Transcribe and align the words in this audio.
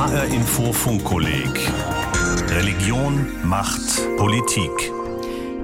HR 0.00 0.24
Info 0.32 0.72
Funkkolleg 0.72 1.70
Religion, 2.48 3.26
Macht, 3.44 4.00
Politik. 4.16 4.70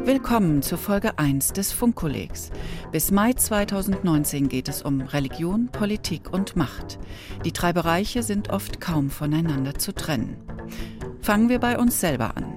Willkommen 0.04 0.60
zu 0.60 0.76
Folge 0.76 1.18
1 1.18 1.54
des 1.54 1.72
Funkkollegs. 1.72 2.50
Bis 2.92 3.10
Mai 3.10 3.32
2019 3.32 4.50
geht 4.50 4.68
es 4.68 4.82
um 4.82 5.00
Religion, 5.00 5.70
Politik 5.72 6.34
und 6.34 6.54
Macht. 6.54 6.98
Die 7.46 7.52
drei 7.54 7.72
Bereiche 7.72 8.22
sind 8.22 8.50
oft 8.50 8.78
kaum 8.78 9.08
voneinander 9.08 9.78
zu 9.78 9.94
trennen. 9.94 10.36
Fangen 11.22 11.48
wir 11.48 11.58
bei 11.58 11.78
uns 11.78 11.98
selber 11.98 12.36
an. 12.36 12.55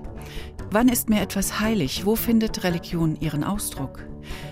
Wann 0.71 0.87
ist 0.87 1.09
mir 1.09 1.21
etwas 1.21 1.59
heilig? 1.59 2.05
Wo 2.05 2.15
findet 2.15 2.63
Religion 2.63 3.17
ihren 3.19 3.43
Ausdruck? 3.43 4.05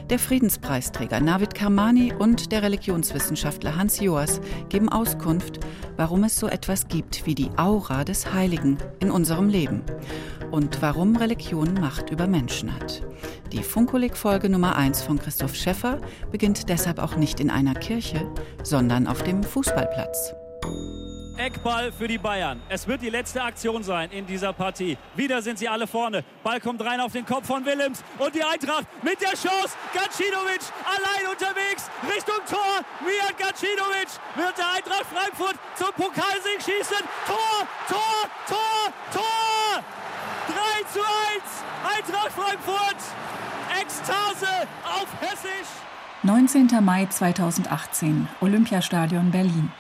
Der 0.10 0.20
Friedenspreisträger 0.20 1.20
Navid 1.20 1.54
Kermani 1.54 2.14
und 2.18 2.52
der 2.52 2.64
Religionswissenschaftler 2.64 3.76
Hans 3.76 4.00
Joas 4.00 4.42
geben 4.70 4.90
Auskunft, 4.90 5.60
warum 5.96 6.24
es 6.24 6.40
so 6.40 6.48
etwas 6.48 6.88
gibt 6.88 7.26
wie 7.26 7.36
die 7.36 7.50
Aura 7.58 8.04
des 8.04 8.34
Heiligen 8.34 8.78
in 9.00 9.12
unserem 9.12 9.50
Leben 9.50 9.84
und 10.52 10.82
warum 10.82 11.16
Religion 11.16 11.74
Macht 11.76 12.10
über 12.10 12.28
Menschen 12.28 12.74
hat. 12.74 13.04
Die 13.52 13.64
Funkolik-Folge 13.64 14.50
Nummer 14.50 14.76
1 14.76 15.02
von 15.02 15.20
Christoph 15.20 15.56
Schäffer 15.56 16.00
beginnt 16.32 16.70
deshalb 16.70 17.00
auch 17.00 17.16
nicht 17.16 17.40
in 17.40 17.50
einer 17.50 17.76
Kirche, 17.76 18.26
sondern 18.64 19.08
auf 19.08 19.24
dem 19.24 19.44
Fußballplatz. 19.44 20.34
Eckball 21.38 21.92
für 21.92 22.08
die 22.08 22.18
Bayern. 22.18 22.62
Es 22.70 22.88
wird 22.88 23.02
die 23.02 23.10
letzte 23.10 23.42
Aktion 23.42 23.84
sein 23.84 24.12
in 24.12 24.26
dieser 24.26 24.54
Partie. 24.54 24.98
Wieder 25.16 25.42
sind 25.42 25.60
sie 25.60 25.70
alle 25.70 25.88
vorne. 25.88 26.24
Ball 26.44 26.60
kommt 26.60 26.84
rein 26.84 27.00
auf 27.00 27.14
den 27.14 27.26
Kopf 27.26 27.48
von 27.48 27.66
Willems 27.66 28.04
und 28.18 28.34
die 28.34 28.44
Eintracht 28.44 28.86
mit 29.04 29.22
der 29.22 29.30
Chance. 29.30 29.76
Gacinovic 29.94 30.62
allein 30.86 31.32
unterwegs 31.32 31.90
Richtung 32.04 32.42
Tor. 32.50 32.82
Mijat 33.06 33.38
Gacinovic 33.38 34.10
wird 34.36 34.58
der 34.58 34.74
Eintracht 34.76 35.06
Frankfurt 35.06 35.56
zum 35.76 35.94
Pokalsieg 35.96 36.60
schießen. 36.60 37.06
Tor, 37.26 37.68
Tor, 37.88 38.30
Tor, 38.48 38.94
Tor! 39.14 39.84
3 40.48 40.84
zu 40.92 41.00
1. 41.00 41.98
Eintracht 41.98 42.32
Frankfurt. 42.32 42.98
Ekstase 43.80 44.68
auf 44.84 45.08
Hessisch. 45.22 45.68
19. 46.24 46.68
Mai 46.82 47.06
2018, 47.06 48.28
Olympiastadion 48.42 49.32
Berlin. 49.32 49.72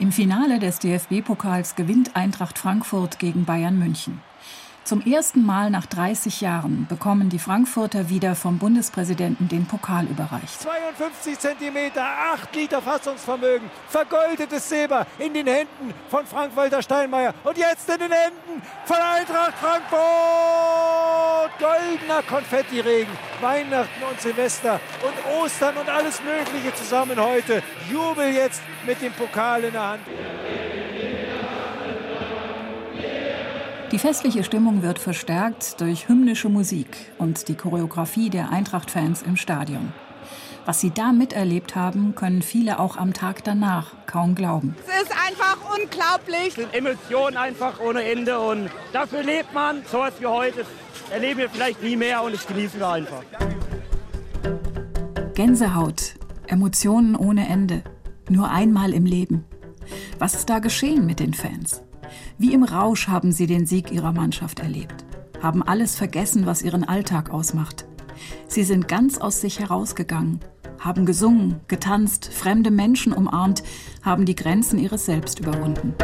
Im 0.00 0.10
Finale 0.10 0.58
des 0.58 0.80
DFB-Pokals 0.80 1.76
gewinnt 1.76 2.16
Eintracht 2.16 2.58
Frankfurt 2.58 3.20
gegen 3.20 3.44
Bayern 3.44 3.78
München. 3.78 4.20
Zum 4.82 5.00
ersten 5.00 5.46
Mal 5.46 5.70
nach 5.70 5.86
30 5.86 6.40
Jahren 6.40 6.86
bekommen 6.88 7.30
die 7.30 7.38
Frankfurter 7.38 8.10
wieder 8.10 8.34
vom 8.34 8.58
Bundespräsidenten 8.58 9.48
den 9.48 9.66
Pokal 9.66 10.06
überreicht. 10.06 10.60
52 10.60 11.38
Zentimeter, 11.38 12.04
8 12.34 12.54
Liter 12.56 12.82
Fassungsvermögen, 12.82 13.70
vergoldetes 13.88 14.68
Silber 14.68 15.06
in 15.18 15.32
den 15.32 15.46
Händen 15.46 15.94
von 16.10 16.26
Frank-Walter 16.26 16.82
Steinmeier 16.82 17.32
und 17.44 17.56
jetzt 17.56 17.88
in 17.88 17.98
den 17.98 18.12
Händen 18.12 18.62
von 18.84 18.96
Eintracht 18.96 19.54
Frankfurt. 19.54 20.53
Goldener 21.94 22.22
Konfettiregen, 22.22 23.12
Weihnachten 23.40 24.02
und 24.10 24.20
Silvester 24.20 24.80
und 25.02 25.40
Ostern 25.40 25.76
und 25.76 25.88
alles 25.88 26.20
Mögliche 26.24 26.74
zusammen 26.74 27.16
heute. 27.20 27.62
Jubel 27.88 28.34
jetzt 28.34 28.62
mit 28.84 29.00
dem 29.00 29.12
Pokal 29.12 29.62
in 29.62 29.72
der 29.72 29.90
Hand. 29.90 30.00
Die 33.92 33.98
festliche 34.00 34.42
Stimmung 34.42 34.82
wird 34.82 34.98
verstärkt 34.98 35.80
durch 35.80 36.08
hymnische 36.08 36.48
Musik 36.48 36.88
und 37.18 37.46
die 37.46 37.54
Choreografie 37.54 38.28
der 38.28 38.50
Eintracht-Fans 38.50 39.22
im 39.22 39.36
Stadion. 39.36 39.92
Was 40.66 40.80
sie 40.80 40.90
da 40.90 41.12
miterlebt 41.12 41.76
haben, 41.76 42.16
können 42.16 42.42
viele 42.42 42.80
auch 42.80 42.96
am 42.96 43.12
Tag 43.12 43.44
danach 43.44 43.92
kaum 44.06 44.34
glauben. 44.34 44.74
Es 44.88 45.02
ist 45.02 45.12
einfach 45.12 45.58
unglaublich. 45.78 46.48
Es 46.48 46.54
sind 46.54 46.74
Emotionen 46.74 47.36
einfach 47.36 47.78
ohne 47.78 48.02
Ende 48.02 48.40
und 48.40 48.68
dafür 48.92 49.22
lebt 49.22 49.52
man. 49.52 49.84
So 49.86 49.98
was 49.98 50.20
wie 50.20 50.26
heute 50.26 50.64
erleben 51.10 51.40
wir 51.40 51.50
vielleicht 51.50 51.82
nie 51.82 51.96
mehr 51.96 52.22
und 52.22 52.34
das 52.34 52.46
genießen 52.46 52.78
wir 52.78 52.88
einfach. 52.88 53.22
Gänsehaut, 55.34 56.14
Emotionen 56.46 57.16
ohne 57.16 57.48
Ende, 57.48 57.82
nur 58.28 58.50
einmal 58.50 58.92
im 58.92 59.04
Leben. 59.04 59.44
Was 60.18 60.34
ist 60.34 60.48
da 60.48 60.60
geschehen 60.60 61.06
mit 61.06 61.20
den 61.20 61.34
Fans? 61.34 61.82
Wie 62.38 62.52
im 62.52 62.62
Rausch 62.62 63.08
haben 63.08 63.32
sie 63.32 63.46
den 63.46 63.66
Sieg 63.66 63.90
ihrer 63.90 64.12
Mannschaft 64.12 64.60
erlebt, 64.60 65.04
haben 65.42 65.62
alles 65.62 65.96
vergessen, 65.96 66.46
was 66.46 66.62
ihren 66.62 66.84
Alltag 66.84 67.30
ausmacht. 67.30 67.84
Sie 68.46 68.62
sind 68.62 68.88
ganz 68.88 69.18
aus 69.18 69.40
sich 69.40 69.58
herausgegangen, 69.58 70.40
haben 70.78 71.06
gesungen, 71.06 71.60
getanzt, 71.66 72.30
fremde 72.32 72.70
Menschen 72.70 73.12
umarmt, 73.12 73.62
haben 74.02 74.26
die 74.26 74.36
Grenzen 74.36 74.78
ihres 74.78 75.06
Selbst 75.06 75.40
überwunden. 75.40 75.94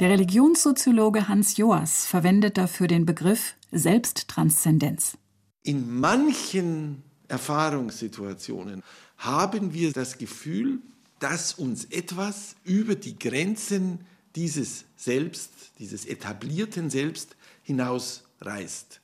Der 0.00 0.10
Religionssoziologe 0.10 1.26
Hans 1.26 1.56
Joas 1.56 2.06
verwendet 2.06 2.56
dafür 2.56 2.86
den 2.86 3.04
Begriff 3.04 3.56
Selbsttranszendenz. 3.72 5.18
In 5.64 5.98
manchen 5.98 7.02
Erfahrungssituationen 7.26 8.84
haben 9.16 9.72
wir 9.72 9.92
das 9.92 10.16
Gefühl, 10.16 10.78
dass 11.18 11.54
uns 11.54 11.86
etwas 11.86 12.54
über 12.62 12.94
die 12.94 13.18
Grenzen 13.18 14.06
dieses 14.36 14.84
Selbst, 14.94 15.50
dieses 15.80 16.06
etablierten 16.06 16.90
Selbst 16.90 17.34
hinausreißt. 17.64 19.00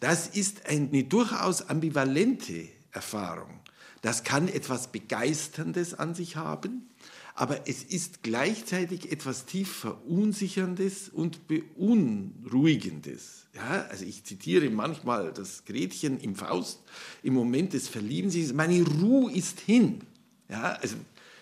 Das 0.00 0.28
ist 0.28 0.64
eine 0.64 1.04
durchaus 1.04 1.68
ambivalente 1.68 2.68
Erfahrung. 2.90 3.60
Das 4.00 4.24
kann 4.24 4.48
etwas 4.48 4.88
Begeisterndes 4.88 5.92
an 5.92 6.14
sich 6.14 6.36
haben, 6.36 6.88
aber 7.34 7.68
es 7.68 7.82
ist 7.82 8.22
gleichzeitig 8.22 9.10
etwas 9.10 9.46
tief 9.46 9.72
Verunsicherndes 9.72 11.08
und 11.08 11.48
Beunruhigendes. 11.48 13.46
Ja, 13.54 13.86
also 13.90 14.04
ich 14.04 14.24
zitiere 14.24 14.70
manchmal 14.70 15.32
das 15.32 15.64
Gretchen 15.64 16.18
im 16.20 16.34
Faust 16.34 16.80
im 17.22 17.34
Moment 17.34 17.72
des 17.72 17.88
Verliebens, 17.88 18.52
meine 18.52 18.82
Ruhe 18.82 19.32
ist 19.32 19.60
hin. 19.60 20.00
Ja, 20.48 20.72
also 20.72 20.96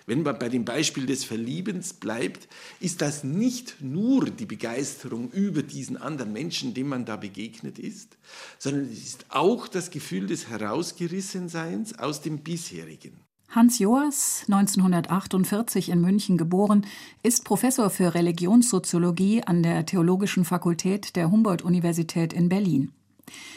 wenn 0.06 0.22
man 0.22 0.38
bei 0.38 0.48
dem 0.48 0.64
Beispiel 0.64 1.06
des 1.06 1.22
Verliebens 1.22 1.92
bleibt, 1.92 2.48
ist 2.80 3.00
das 3.00 3.22
nicht 3.22 3.76
nur 3.80 4.24
die 4.24 4.46
Begeisterung 4.46 5.30
über 5.30 5.62
diesen 5.62 5.96
anderen 5.96 6.32
Menschen, 6.32 6.74
dem 6.74 6.88
man 6.88 7.04
da 7.04 7.16
begegnet 7.16 7.78
ist, 7.78 8.16
sondern 8.58 8.90
es 8.90 9.04
ist 9.04 9.26
auch 9.28 9.68
das 9.68 9.90
Gefühl 9.90 10.26
des 10.26 10.48
Herausgerissenseins 10.48 11.98
aus 11.98 12.22
dem 12.22 12.38
bisherigen. 12.38 13.20
Hans 13.50 13.80
Joas, 13.80 14.44
1948 14.46 15.88
in 15.88 16.00
München 16.00 16.38
geboren, 16.38 16.86
ist 17.24 17.44
Professor 17.44 17.90
für 17.90 18.14
Religionssoziologie 18.14 19.42
an 19.42 19.64
der 19.64 19.84
Theologischen 19.86 20.44
Fakultät 20.44 21.16
der 21.16 21.32
Humboldt-Universität 21.32 22.32
in 22.32 22.48
Berlin. 22.48 22.92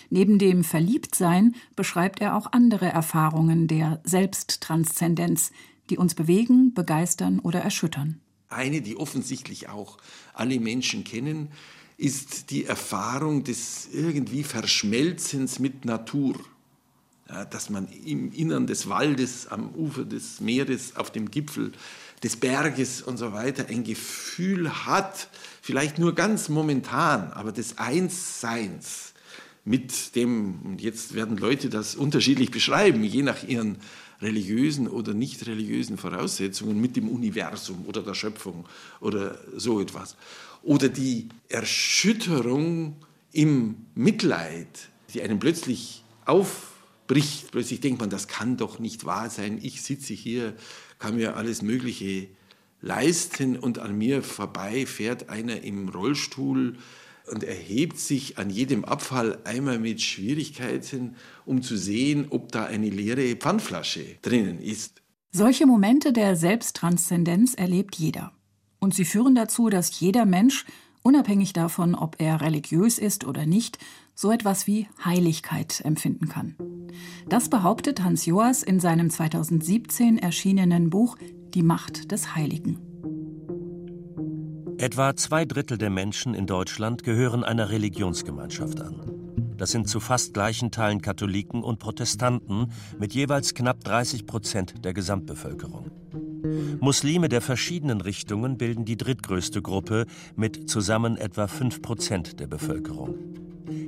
Neben 0.09 0.39
dem 0.39 0.63
Verliebtsein 0.63 1.53
beschreibt 1.75 2.21
er 2.21 2.35
auch 2.35 2.51
andere 2.53 2.87
Erfahrungen 2.87 3.67
der 3.67 4.01
Selbsttranszendenz, 4.03 5.51
die 5.91 5.99
uns 5.99 6.15
bewegen, 6.15 6.73
begeistern 6.73 7.37
oder 7.37 7.59
erschüttern. 7.59 8.19
Eine, 8.49 8.81
die 8.81 8.97
offensichtlich 8.97 9.69
auch 9.69 9.99
alle 10.33 10.59
Menschen 10.59 11.03
kennen, 11.03 11.49
ist 11.97 12.49
die 12.49 12.65
Erfahrung 12.65 13.43
des 13.43 13.89
irgendwie 13.93 14.43
Verschmelzens 14.43 15.59
mit 15.59 15.85
Natur. 15.85 16.33
Dass 17.49 17.69
man 17.69 17.87
im 17.87 18.31
Innern 18.33 18.67
des 18.67 18.89
Waldes, 18.89 19.47
am 19.47 19.73
Ufer 19.75 20.03
des 20.03 20.41
Meeres, 20.41 20.95
auf 20.97 21.09
dem 21.09 21.31
Gipfel 21.31 21.71
des 22.21 22.37
Berges 22.37 23.01
und 23.01 23.17
so 23.17 23.33
weiter 23.33 23.67
ein 23.69 23.83
Gefühl 23.83 24.85
hat, 24.85 25.29
vielleicht 25.61 25.99
nur 25.99 26.15
ganz 26.15 26.49
momentan, 26.49 27.31
aber 27.31 27.51
des 27.51 27.77
Einsseins 27.77 29.13
mit 29.65 30.15
dem, 30.15 30.59
und 30.63 30.81
jetzt 30.81 31.13
werden 31.13 31.37
Leute 31.37 31.69
das 31.69 31.95
unterschiedlich 31.95 32.51
beschreiben, 32.51 33.03
je 33.03 33.21
nach 33.21 33.43
ihren 33.43 33.77
religiösen 34.21 34.87
oder 34.87 35.13
nicht 35.13 35.45
religiösen 35.47 35.97
Voraussetzungen 35.97 36.79
mit 36.79 36.95
dem 36.95 37.09
Universum 37.09 37.85
oder 37.85 38.01
der 38.01 38.13
Schöpfung 38.13 38.65
oder 38.99 39.37
so 39.55 39.81
etwas. 39.81 40.15
Oder 40.63 40.89
die 40.89 41.29
Erschütterung 41.49 42.95
im 43.31 43.75
Mitleid, 43.95 44.89
die 45.13 45.21
einem 45.21 45.39
plötzlich 45.39 46.03
aufbricht. 47.03 47.51
Plötzlich 47.51 47.81
denkt 47.81 47.99
man, 47.99 48.09
das 48.09 48.27
kann 48.27 48.57
doch 48.57 48.79
nicht 48.79 49.05
wahr 49.05 49.29
sein. 49.29 49.59
Ich 49.61 49.81
sitze 49.81 50.13
hier, 50.13 50.53
kann 50.99 51.15
mir 51.15 51.35
alles 51.35 51.61
Mögliche 51.61 52.27
leisten 52.81 53.57
und 53.57 53.79
an 53.79 53.97
mir 53.97 54.23
vorbei 54.23 54.85
fährt 54.85 55.29
einer 55.29 55.61
im 55.63 55.89
Rollstuhl 55.89 56.77
und 57.31 57.43
erhebt 57.43 57.97
sich 57.97 58.37
an 58.37 58.49
jedem 58.49 58.83
Abfall 58.83 59.39
einmal 59.45 59.79
mit 59.79 60.01
Schwierigkeiten, 60.01 61.15
um 61.45 61.61
zu 61.61 61.77
sehen, 61.77 62.27
ob 62.29 62.51
da 62.51 62.65
eine 62.65 62.89
leere 62.89 63.35
Pfandflasche 63.37 64.17
drinnen 64.21 64.59
ist. 64.61 65.01
Solche 65.31 65.65
Momente 65.65 66.11
der 66.11 66.35
Selbsttranszendenz 66.35 67.53
erlebt 67.53 67.95
jeder. 67.95 68.33
Und 68.79 68.93
sie 68.93 69.05
führen 69.05 69.33
dazu, 69.33 69.69
dass 69.69 69.97
jeder 70.01 70.25
Mensch, 70.25 70.65
unabhängig 71.03 71.53
davon, 71.53 71.93
ob 71.93 72.15
er 72.19 72.41
religiös 72.41 72.97
ist 72.97 73.25
oder 73.25 73.45
nicht, 73.45 73.77
so 74.15 74.31
etwas 74.31 74.67
wie 74.67 74.87
Heiligkeit 75.03 75.81
empfinden 75.83 76.29
kann. 76.29 76.55
Das 77.29 77.49
behauptet 77.49 78.03
Hans 78.03 78.25
Joas 78.25 78.63
in 78.63 78.79
seinem 78.79 79.09
2017 79.09 80.17
erschienenen 80.17 80.89
Buch 80.89 81.17
Die 81.53 81.63
Macht 81.63 82.11
des 82.11 82.35
Heiligen. 82.35 82.79
Etwa 84.77 85.15
zwei 85.15 85.45
Drittel 85.45 85.77
der 85.77 85.89
Menschen 85.89 86.33
in 86.33 86.45
Deutschland 86.45 87.03
gehören 87.03 87.43
einer 87.43 87.69
Religionsgemeinschaft 87.69 88.81
an. 88.81 89.01
Das 89.57 89.71
sind 89.71 89.87
zu 89.87 89.99
fast 89.99 90.33
gleichen 90.33 90.71
Teilen 90.71 91.01
Katholiken 91.01 91.63
und 91.63 91.79
Protestanten 91.79 92.71
mit 92.99 93.13
jeweils 93.13 93.53
knapp 93.53 93.83
30 93.83 94.25
Prozent 94.25 94.83
der 94.83 94.93
Gesamtbevölkerung. 94.93 95.89
Muslime 96.79 97.29
der 97.29 97.41
verschiedenen 97.41 98.01
Richtungen 98.01 98.57
bilden 98.57 98.85
die 98.85 98.97
drittgrößte 98.97 99.61
Gruppe 99.61 100.05
mit 100.35 100.69
zusammen 100.69 101.17
etwa 101.17 101.47
5 101.47 101.81
Prozent 101.81 102.39
der 102.39 102.47
Bevölkerung. 102.47 103.15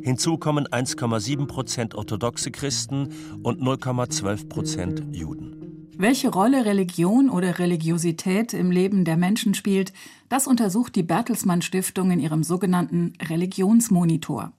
Hinzu 0.01 0.37
kommen 0.37 0.67
1,7 0.67 1.47
Prozent 1.47 1.95
orthodoxe 1.95 2.51
Christen 2.51 3.09
und 3.43 3.61
0,12 3.61 4.47
Prozent 4.47 5.03
Juden. 5.11 5.91
Welche 5.97 6.29
Rolle 6.29 6.65
Religion 6.65 7.29
oder 7.29 7.59
Religiosität 7.59 8.53
im 8.53 8.71
Leben 8.71 9.05
der 9.05 9.17
Menschen 9.17 9.53
spielt, 9.53 9.93
das 10.27 10.45
untersucht 10.45 10.95
die 10.95 11.03
Bertelsmann 11.03 11.61
Stiftung 11.61 12.11
in 12.11 12.19
ihrem 12.19 12.43
sogenannten 12.43 13.13
Religionsmonitor. 13.21 14.51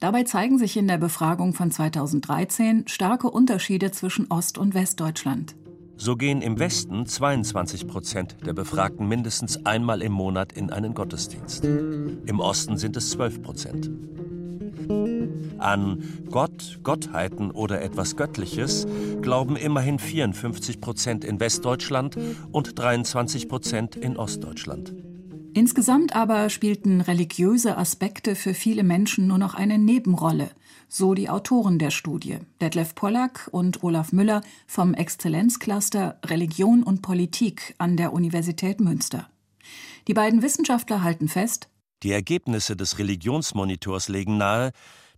Dabei 0.00 0.24
zeigen 0.24 0.58
sich 0.58 0.76
in 0.76 0.88
der 0.88 0.98
Befragung 0.98 1.52
von 1.52 1.70
2013 1.70 2.84
starke 2.86 3.30
Unterschiede 3.30 3.90
zwischen 3.92 4.30
Ost- 4.30 4.58
und 4.58 4.74
Westdeutschland. 4.74 5.54
So 6.02 6.16
gehen 6.16 6.40
im 6.40 6.58
Westen 6.58 7.04
22 7.04 7.86
Prozent 7.86 8.36
der 8.46 8.54
Befragten 8.54 9.06
mindestens 9.06 9.66
einmal 9.66 10.00
im 10.00 10.12
Monat 10.12 10.50
in 10.50 10.70
einen 10.70 10.94
Gottesdienst. 10.94 11.62
Im 11.62 12.40
Osten 12.40 12.78
sind 12.78 12.96
es 12.96 13.10
12 13.10 13.42
Prozent. 13.42 13.90
An 15.58 16.02
Gott, 16.30 16.80
Gottheiten 16.82 17.50
oder 17.50 17.82
etwas 17.82 18.16
Göttliches 18.16 18.86
glauben 19.20 19.56
immerhin 19.56 19.98
54 19.98 20.80
Prozent 20.80 21.22
in 21.22 21.38
Westdeutschland 21.38 22.16
und 22.50 22.78
23 22.78 23.46
Prozent 23.46 23.94
in 23.94 24.16
Ostdeutschland. 24.16 24.94
Insgesamt 25.52 26.16
aber 26.16 26.48
spielten 26.48 27.02
religiöse 27.02 27.76
Aspekte 27.76 28.36
für 28.36 28.54
viele 28.54 28.84
Menschen 28.84 29.26
nur 29.26 29.36
noch 29.36 29.52
eine 29.52 29.76
Nebenrolle, 29.76 30.48
so 30.90 31.14
die 31.14 31.30
Autoren 31.30 31.78
der 31.78 31.90
Studie, 31.90 32.38
Detlef 32.60 32.94
Pollack 32.94 33.48
und 33.52 33.82
Olaf 33.84 34.12
Müller 34.12 34.42
vom 34.66 34.92
Exzellenzcluster 34.92 36.18
Religion 36.26 36.82
und 36.82 37.00
Politik 37.00 37.74
an 37.78 37.96
der 37.96 38.12
Universität 38.12 38.80
Münster. 38.80 39.30
Die 40.08 40.14
beiden 40.14 40.42
Wissenschaftler 40.42 41.02
halten 41.02 41.28
fest, 41.28 41.68
die 42.02 42.12
Ergebnisse 42.12 42.76
des 42.76 42.98
Religionsmonitors 42.98 44.08
legen 44.08 44.36
nahe, 44.36 44.72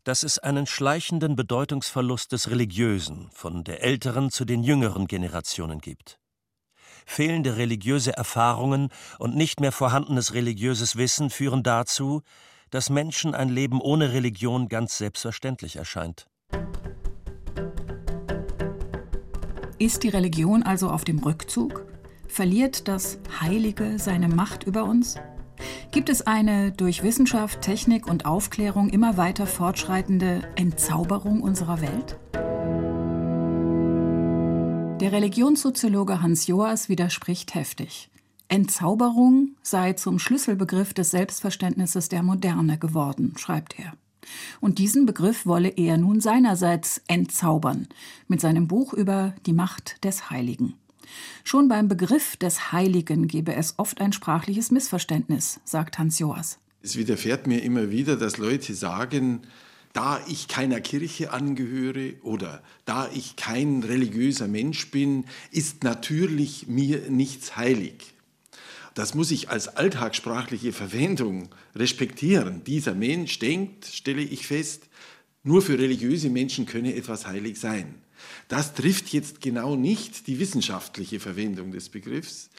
dass 0.04 0.24
es 0.24 0.38
einen 0.38 0.66
schleichenden 0.66 1.36
Bedeutungsverlust 1.36 2.32
des 2.32 2.50
Religiösen 2.50 3.30
von 3.32 3.64
der 3.64 3.82
älteren 3.82 4.30
zu 4.30 4.44
den 4.44 4.64
jüngeren 4.64 5.06
Generationen 5.06 5.80
gibt. 5.80 6.19
Fehlende 7.06 7.56
religiöse 7.56 8.16
Erfahrungen 8.16 8.90
und 9.19 9.36
nicht 9.36 9.60
mehr 9.60 9.72
vorhandenes 9.72 10.34
religiöses 10.34 10.96
Wissen 10.96 11.30
führen 11.30 11.62
dazu, 11.62 12.22
dass 12.72 12.90
Menschen 12.90 13.34
ein 13.34 13.50
Leben 13.50 13.80
ohne 13.80 14.12
Religion 14.12 14.69
ganz 14.69 14.98
selbstverständlich 14.98 15.76
erscheint. 15.76 16.26
Ist 19.78 20.02
die 20.02 20.08
Religion 20.08 20.62
also 20.62 20.88
auf 20.88 21.04
dem 21.04 21.19
Rückzug? 21.19 21.86
Verliert 22.28 22.88
das 22.88 23.19
Heilige 23.40 23.98
seine 23.98 24.28
Macht 24.28 24.64
über 24.64 24.84
uns? 24.84 25.16
Gibt 25.90 26.08
es 26.08 26.26
eine 26.26 26.72
durch 26.72 27.02
Wissenschaft, 27.02 27.60
Technik 27.60 28.06
und 28.06 28.24
Aufklärung 28.24 28.88
immer 28.88 29.19
weiter 29.19 29.46
fortschreitende 29.46 30.48
Entzauberung 30.56 31.42
unserer 31.42 31.82
Welt? 31.82 32.19
Der 35.00 35.12
Religionssoziologe 35.12 36.22
Hans 36.22 36.46
Joas 36.46 36.88
widerspricht 36.88 37.54
heftig. 37.54 38.12
Entzauberung 38.52 39.56
sei 39.62 39.94
zum 39.94 40.19
Schlüsselbegriff 40.19 40.93
des 40.93 41.10
Selbstverständnisses 41.10 42.10
der 42.10 42.22
Moderne 42.22 42.76
geworden, 42.76 43.32
schreibt 43.38 43.78
er. 43.78 43.94
Und 44.60 44.78
diesen 44.78 45.06
Begriff 45.06 45.46
wolle 45.46 45.70
er 45.70 45.96
nun 45.96 46.20
seinerseits 46.20 47.00
entzaubern 47.06 47.88
mit 48.28 48.43
seinem 48.43 48.69
Buch 48.69 48.93
über 48.93 49.34
die 49.46 49.54
Macht 49.54 50.04
des 50.04 50.28
Heiligen. 50.28 50.75
Schon 51.44 51.69
beim 51.69 51.88
Begriff 51.88 52.37
des 52.37 52.72
Heiligen 52.72 53.26
gebe 53.26 53.54
es 53.54 53.78
oft 53.78 54.02
ein 54.02 54.12
sprachliches 54.12 54.70
Missverständnis, 54.70 55.60
sagt 55.64 55.98
Hans 55.98 56.19
Joas. 56.19 56.58
Es 56.82 56.98
widerfährt 56.98 57.46
mir 57.46 57.62
immer 57.62 57.90
wieder, 57.90 58.16
dass 58.16 58.37
Leute 58.37 58.75
sagen, 58.75 59.40
da 59.94 60.20
ich 60.28 60.46
keiner 60.46 60.82
Kirche 60.82 61.32
angehöre 61.32 62.16
oder 62.22 62.62
da 62.84 63.08
ich 63.14 63.37
kein 63.37 63.82
religiöser 63.82 64.46
Mensch 64.46 64.90
bin, 64.90 65.25
ist 65.52 65.84
natürlich 65.84 66.66
mir 66.66 67.08
nichts 67.08 67.56
heilig. 67.56 68.12
Das 68.94 69.15
muss 69.15 69.31
ich 69.31 69.49
als 69.49 69.69
alltagssprachliche 69.69 70.73
Verwendung 70.73 71.49
respektieren. 71.75 72.62
Dieser 72.65 72.94
Mensch 72.94 73.39
denkt, 73.39 73.87
stelle 73.87 74.23
ich 74.23 74.47
fest, 74.47 74.89
nur 75.43 75.62
für 75.62 75.79
religiöse 75.79 76.31
Menschen 76.31 76.67
könne 76.67 76.94
etwas 76.94 77.27
heilig 77.27 77.59
sein. 77.59 77.94
Das 78.49 78.75
trifft 78.75 79.09
jetzt 79.12 79.41
genau 79.41 79.77
nicht 79.77 80.27
die 80.27 80.39
wissenschaftliche 80.39 81.19
Verwendung 81.19 81.73
des 81.73 81.89
Begriffs, 81.89 82.50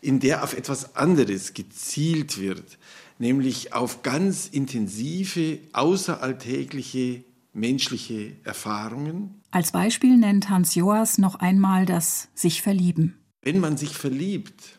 in 0.00 0.20
der 0.20 0.42
auf 0.42 0.56
etwas 0.56 0.96
anderes 0.96 1.52
gezielt 1.52 2.40
wird, 2.40 2.78
nämlich 3.18 3.74
auf 3.74 4.02
ganz 4.02 4.46
intensive, 4.46 5.58
außeralltägliche 5.72 7.24
menschliche 7.52 8.36
Erfahrungen. 8.44 9.42
Als 9.50 9.72
Beispiel 9.72 10.16
nennt 10.16 10.48
Hans 10.48 10.74
Joas 10.74 11.18
noch 11.18 11.34
einmal 11.34 11.84
das 11.84 12.28
sich 12.34 12.62
verlieben. 12.62 13.18
Wenn 13.42 13.58
man 13.58 13.76
sich 13.76 13.90
verliebt, 13.90 14.78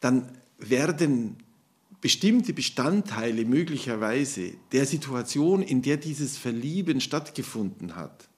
dann 0.00 0.28
werden 0.60 1.36
bestimmte 2.00 2.52
Bestandteile 2.52 3.44
möglicherweise 3.44 4.52
der 4.72 4.86
Situation, 4.86 5.62
in 5.62 5.82
der 5.82 5.96
dieses 5.96 6.38
Verlieben 6.38 7.00
stattgefunden 7.00 7.96
hat, 7.96 8.28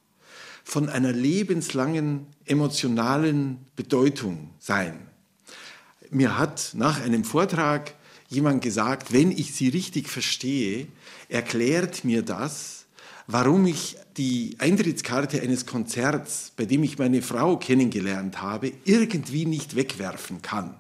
von 0.65 0.89
einer 0.89 1.13
lebenslangen 1.13 2.27
emotionalen 2.45 3.59
Bedeutung 3.77 4.51
sein. 4.59 5.09
Mir 6.11 6.39
hat 6.39 6.73
nach 6.75 7.01
einem 7.01 7.25
Vortrag 7.25 7.95
jemand 8.29 8.63
gesagt, 8.63 9.13
wenn 9.13 9.31
ich 9.31 9.55
Sie 9.55 9.69
richtig 9.69 10.09
verstehe, 10.09 10.89
erklärt 11.29 12.05
mir 12.05 12.23
das, 12.23 12.87
warum 13.27 13.67
ich 13.67 13.97
die 14.17 14.57
Eintrittskarte 14.59 15.41
eines 15.41 15.67
Konzerts, 15.67 16.53
bei 16.57 16.65
dem 16.65 16.83
ich 16.83 16.99
meine 16.99 17.23
Frau 17.23 17.57
kennengelernt 17.57 18.43
habe, 18.43 18.73
irgendwie 18.85 19.47
nicht 19.47 19.77
wegwerfen 19.77 20.43
kann. 20.43 20.75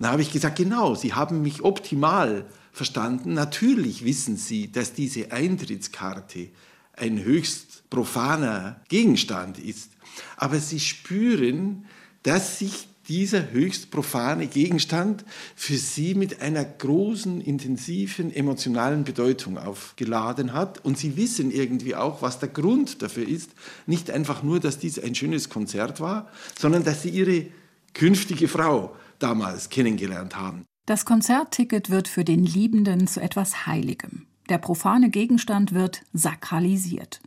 Und 0.00 0.04
da 0.04 0.12
habe 0.12 0.22
ich 0.22 0.32
gesagt, 0.32 0.56
genau, 0.56 0.94
Sie 0.94 1.12
haben 1.12 1.42
mich 1.42 1.62
optimal 1.62 2.46
verstanden. 2.72 3.34
Natürlich 3.34 4.02
wissen 4.02 4.38
Sie, 4.38 4.72
dass 4.72 4.94
diese 4.94 5.30
Eintrittskarte 5.30 6.48
ein 6.96 7.22
höchst 7.22 7.90
profaner 7.90 8.80
Gegenstand 8.88 9.58
ist. 9.58 9.90
Aber 10.38 10.58
sie 10.58 10.80
spüren, 10.80 11.84
dass 12.22 12.58
sich 12.58 12.88
dieser 13.08 13.50
höchst 13.50 13.90
profane 13.90 14.46
Gegenstand 14.46 15.26
für 15.54 15.76
sie 15.76 16.14
mit 16.14 16.40
einer 16.40 16.64
großen, 16.64 17.42
intensiven 17.42 18.34
emotionalen 18.34 19.04
Bedeutung 19.04 19.58
aufgeladen 19.58 20.54
hat. 20.54 20.82
Und 20.82 20.96
sie 20.96 21.18
wissen 21.18 21.50
irgendwie 21.50 21.94
auch, 21.94 22.22
was 22.22 22.38
der 22.38 22.48
Grund 22.48 23.02
dafür 23.02 23.28
ist. 23.28 23.50
Nicht 23.86 24.10
einfach 24.10 24.42
nur, 24.42 24.60
dass 24.60 24.78
dies 24.78 24.98
ein 24.98 25.14
schönes 25.14 25.50
Konzert 25.50 26.00
war, 26.00 26.30
sondern 26.58 26.84
dass 26.84 27.02
sie 27.02 27.10
ihre 27.10 27.48
künftige 27.92 28.48
Frau 28.48 28.96
damals 29.22 29.68
kennengelernt 29.68 30.36
haben. 30.36 30.64
Das 30.86 31.04
Konzertticket 31.04 31.90
wird 31.90 32.08
für 32.08 32.24
den 32.24 32.44
Liebenden 32.44 33.06
zu 33.06 33.20
etwas 33.20 33.66
Heiligem. 33.66 34.26
Der 34.48 34.58
profane 34.58 35.10
Gegenstand 35.10 35.72
wird 35.72 36.02
sakralisiert. 36.12 37.20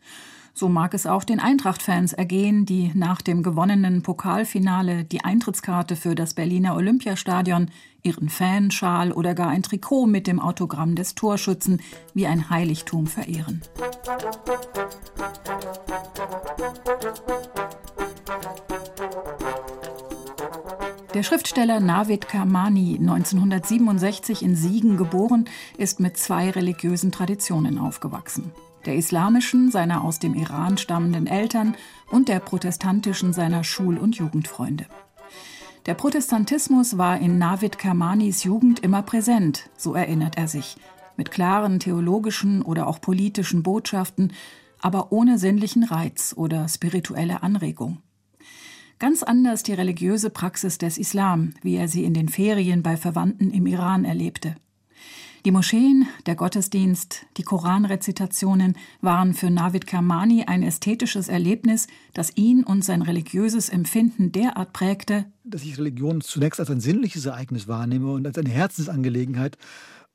So 0.56 0.70
mag 0.70 0.94
es 0.94 1.08
auch 1.08 1.24
den 1.24 1.40
Eintracht-Fans 1.40 2.14
ergehen, 2.14 2.66
die 2.66 2.92
nach 2.94 3.22
dem 3.24 3.42
gewonnenen 3.42 4.04
Pokalfinale 4.04 5.04
die 5.04 5.24
Eintrittskarte 5.24 5.96
für 5.96 6.14
das 6.14 6.36
Berliner 6.36 6.76
Olympiastadion, 6.76 7.72
ihren 8.04 8.30
Fanschal 8.30 9.12
oder 9.12 9.34
gar 9.34 9.48
ein 9.48 9.64
Trikot 9.64 10.06
mit 10.06 10.28
dem 10.28 10.40
Autogramm 10.40 10.94
des 10.94 11.16
Torschützen 11.16 11.82
wie 12.14 12.28
ein 12.28 12.52
Heiligtum 12.52 13.08
verehren. 13.08 13.62
Der 21.14 21.22
Schriftsteller 21.22 21.80
Navid 21.80 22.28
Kermani, 22.28 22.98
1967 23.00 24.42
in 24.42 24.56
Siegen 24.56 24.98
geboren, 24.98 25.46
ist 25.78 26.00
mit 26.00 26.18
zwei 26.18 26.50
religiösen 26.50 27.12
Traditionen 27.12 27.78
aufgewachsen. 27.78 28.52
Der 28.88 28.96
islamischen 28.96 29.70
seiner 29.70 30.04
aus 30.04 30.18
dem 30.18 30.34
Iran 30.34 30.80
stammenden 30.80 31.28
Eltern 31.28 31.76
und 32.10 32.30
der 32.30 32.40
protestantischen 32.40 33.32
seiner 33.32 33.64
Schul- 33.64 34.00
und 34.00 34.16
Jugendfreunde. 34.16 34.88
Der 35.86 35.94
Protestantismus 35.94 36.98
war 36.98 37.20
in 37.20 37.38
Navid 37.38 37.78
Kermanis 37.78 38.44
Jugend 38.44 38.80
immer 38.80 39.04
präsent, 39.04 39.70
so 39.78 39.94
erinnert 39.94 40.40
er 40.40 40.48
sich, 40.48 40.78
mit 41.16 41.30
klaren 41.30 41.80
theologischen 41.80 42.64
oder 42.64 42.88
auch 42.88 43.00
politischen 43.00 43.62
Botschaften, 43.62 44.34
aber 44.82 45.12
ohne 45.12 45.38
sinnlichen 45.38 45.84
Reiz 45.84 46.34
oder 46.36 46.68
spirituelle 46.68 47.44
Anregung. 47.44 48.00
Ganz 49.04 49.22
anders 49.22 49.64
die 49.64 49.74
religiöse 49.74 50.30
Praxis 50.30 50.78
des 50.78 50.98
Islam, 50.98 51.56
wie 51.62 51.76
er 51.76 51.90
sie 51.90 52.06
in 52.06 52.14
den 52.14 52.30
Ferien 52.30 52.84
bei 52.84 52.96
Verwandten 52.96 53.52
im 53.52 53.68
Iran 53.68 54.06
erlebte. 54.06 54.56
Die 55.44 55.52
Moscheen, 55.52 56.08
der 56.26 56.36
Gottesdienst, 56.36 57.26
die 57.36 57.44
Koranrezitationen 57.44 58.78
waren 59.02 59.34
für 59.34 59.50
Navid 59.50 59.88
Kermani 59.88 60.46
ein 60.46 60.64
ästhetisches 60.64 61.28
Erlebnis, 61.28 61.88
das 62.14 62.38
ihn 62.38 62.64
und 62.64 62.86
sein 62.86 63.02
religiöses 63.02 63.68
Empfinden 63.68 64.32
derart 64.32 64.72
prägte, 64.72 65.26
dass 65.44 65.64
ich 65.64 65.78
Religion 65.78 66.22
zunächst 66.22 66.62
als 66.62 66.70
ein 66.70 66.80
sinnliches 66.80 67.26
Ereignis 67.26 67.68
wahrnehme 67.68 68.14
und 68.14 68.26
als 68.26 68.38
eine 68.38 68.52
Herzensangelegenheit. 68.52 69.58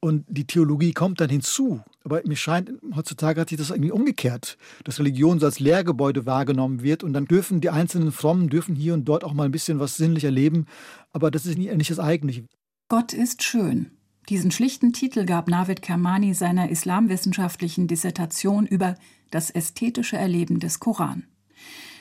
Und 0.01 0.25
die 0.29 0.47
Theologie 0.47 0.93
kommt 0.93 1.21
dann 1.21 1.29
hinzu. 1.29 1.81
Aber 2.05 2.23
mir 2.25 2.37
scheint, 2.37 2.73
heutzutage 2.95 3.41
hat 3.41 3.49
sich 3.49 3.59
das 3.59 3.71
irgendwie 3.71 3.91
umgekehrt, 3.91 4.57
dass 4.85 5.01
Religion 5.01 5.41
so 5.41 5.47
als 5.47 5.59
Lehrgebäude 5.59 6.25
wahrgenommen 6.25 6.83
wird 6.83 7.03
und 7.03 7.13
dann 7.13 7.25
dürfen 7.25 7.61
die 7.61 7.71
einzelnen 7.71 8.13
Frommen 8.13 8.49
dürfen 8.49 8.77
hier 8.77 8.95
und 8.95 9.07
dort 9.07 9.25
auch 9.25 9.35
mal 9.35 9.45
ein 9.45 9.51
bisschen 9.51 9.81
was 9.81 9.97
sinnlich 9.97 10.25
erleben. 10.25 10.67
Aber 11.13 11.31
das 11.31 11.47
ist 11.47 11.59
nicht 11.59 11.91
das 11.91 11.99
Eigentliche. 11.99 12.47
Gott 12.89 13.13
ist 13.13 13.43
schön. 13.43 13.91
Diesen 14.29 14.51
schlichten 14.51 14.93
Titel 14.93 15.25
gab 15.25 15.49
Navid 15.49 15.83
Kermani 15.83 16.35
seiner 16.35 16.69
islamwissenschaftlichen 16.69 17.89
Dissertation 17.89 18.67
über 18.67 18.95
das 19.31 19.51
ästhetische 19.51 20.17
Erleben 20.17 20.61
des 20.61 20.81
Koran. 20.81 21.27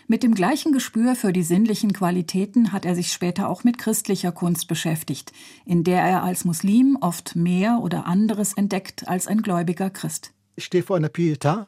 Mit 0.10 0.24
dem 0.24 0.34
gleichen 0.34 0.72
Gespür 0.72 1.16
für 1.16 1.34
die 1.34 1.44
sinnlichen 1.44 1.92
Qualitäten 1.92 2.72
hat 2.72 2.86
er 2.86 2.96
sich 2.96 3.12
später 3.12 3.50
auch 3.50 3.66
mit 3.66 3.78
christlicher 3.78 4.32
Kunst 4.32 4.70
beschäftigt, 4.70 5.34
in 5.66 5.84
der 5.84 6.02
er 6.02 6.24
als 6.24 6.46
Muslim 6.46 6.98
oft 7.02 7.36
mehr 7.36 7.80
oder 7.82 8.06
anderes 8.06 8.54
entdeckt 8.54 9.06
als 9.10 9.28
ein 9.28 9.42
gläubiger 9.42 9.90
Christ. 9.90 10.32
Ich 10.56 10.64
stehe 10.64 10.82
vor 10.82 10.96
einer 10.96 11.10
Pietà 11.10 11.68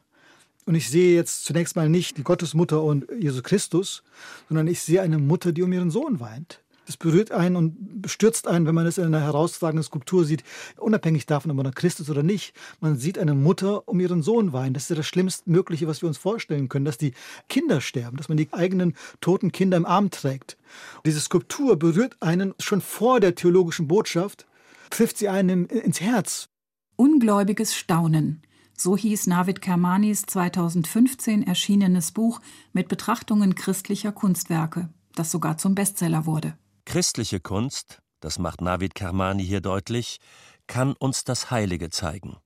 und 0.65 0.75
ich 0.75 0.89
sehe 0.89 1.15
jetzt 1.15 1.43
zunächst 1.43 1.75
mal 1.75 1.89
nicht 1.89 2.17
die 2.17 2.24
Gottesmutter 2.24 2.81
und 2.81 3.08
Jesus 3.19 3.43
Christus, 3.43 4.03
sondern 4.48 4.67
ich 4.67 4.79
sehe 4.79 5.01
eine 5.01 5.17
Mutter, 5.17 5.51
die 5.51 5.62
um 5.62 5.74
ihren 5.74 5.91
Sohn 5.91 6.22
weint. 6.22 6.62
Das 6.89 6.98
berührt 6.98 7.31
einen 7.31 7.55
und 7.55 8.01
bestürzt 8.01 8.48
einen, 8.48 8.65
wenn 8.65 8.74
man 8.74 8.88
es 8.88 8.98
in 8.98 9.05
einer 9.05 9.22
herausragenden 9.22 9.84
Skulptur 9.84 10.25
sieht, 10.25 10.43
unabhängig 10.75 11.27
davon, 11.27 11.51
ob 11.51 11.58
man 11.58 11.72
Christ 11.72 12.00
ist 12.00 12.10
oder 12.10 12.24
nicht. 12.24 12.55
Man 12.79 12.98
sieht 12.98 13.19
eine 13.19 13.36
Mutter 13.36 13.88
um 13.88 14.00
ihren 14.00 14.24
Sohn 14.24 14.53
weinen. 14.53 14.74
Das 14.74 14.86
ist 14.86 14.89
ja 14.89 14.96
das 14.96 15.05
Schlimmstmögliche, 15.05 15.86
was 15.86 16.01
wir 16.01 16.08
uns 16.08 16.17
vorstellen 16.17 16.67
können, 16.67 16.86
dass 16.86 16.98
die 16.98 17.13
Kinder 17.48 17.79
sterben, 17.79 18.17
dass 18.17 18.27
man 18.27 18.38
die 18.38 18.51
eigenen 18.53 18.96
toten 19.22 19.51
Kinder 19.51 19.77
im 19.77 19.86
Arm 19.86 20.10
trägt. 20.10 20.58
Diese 21.05 21.19
Skulptur 21.19 21.77
berührt 21.77 22.17
einen 22.22 22.55
schon 22.58 22.81
vor 22.81 23.19
der 23.19 23.36
theologischen 23.36 23.88
Botschaft, 23.88 24.48
trifft 24.89 25.19
sie 25.19 25.29
einem 25.29 25.67
ins 25.67 26.01
Herz. 26.01 26.50
Ungläubiges 26.96 27.75
Staunen. 27.75 28.41
So 28.75 28.98
hieß 28.98 29.27
Navid 29.27 29.62
Kermanis 29.62 30.24
2015 30.24 31.46
erschienenes 31.46 32.13
Buch 32.13 32.41
mit 32.74 32.88
Betrachtungen 32.88 33.53
christlicher 33.53 34.12
Kunstwerke, 34.12 34.89
das 35.13 35.29
sogar 35.29 35.60
zum 35.60 35.75
Bestseller 35.75 36.25
wurde. 36.25 36.58
Christliche 36.89 37.39
Kunst, 37.39 38.01
das 38.19 38.39
macht 38.39 38.62
Navid 38.62 38.96
Kermani 38.96 39.46
hier 39.46 39.62
deutlich, 39.62 40.17
kann 40.65 40.93
uns 40.93 41.24
das 41.24 41.51
Heilige 41.51 41.91
zeigen. 41.91 42.38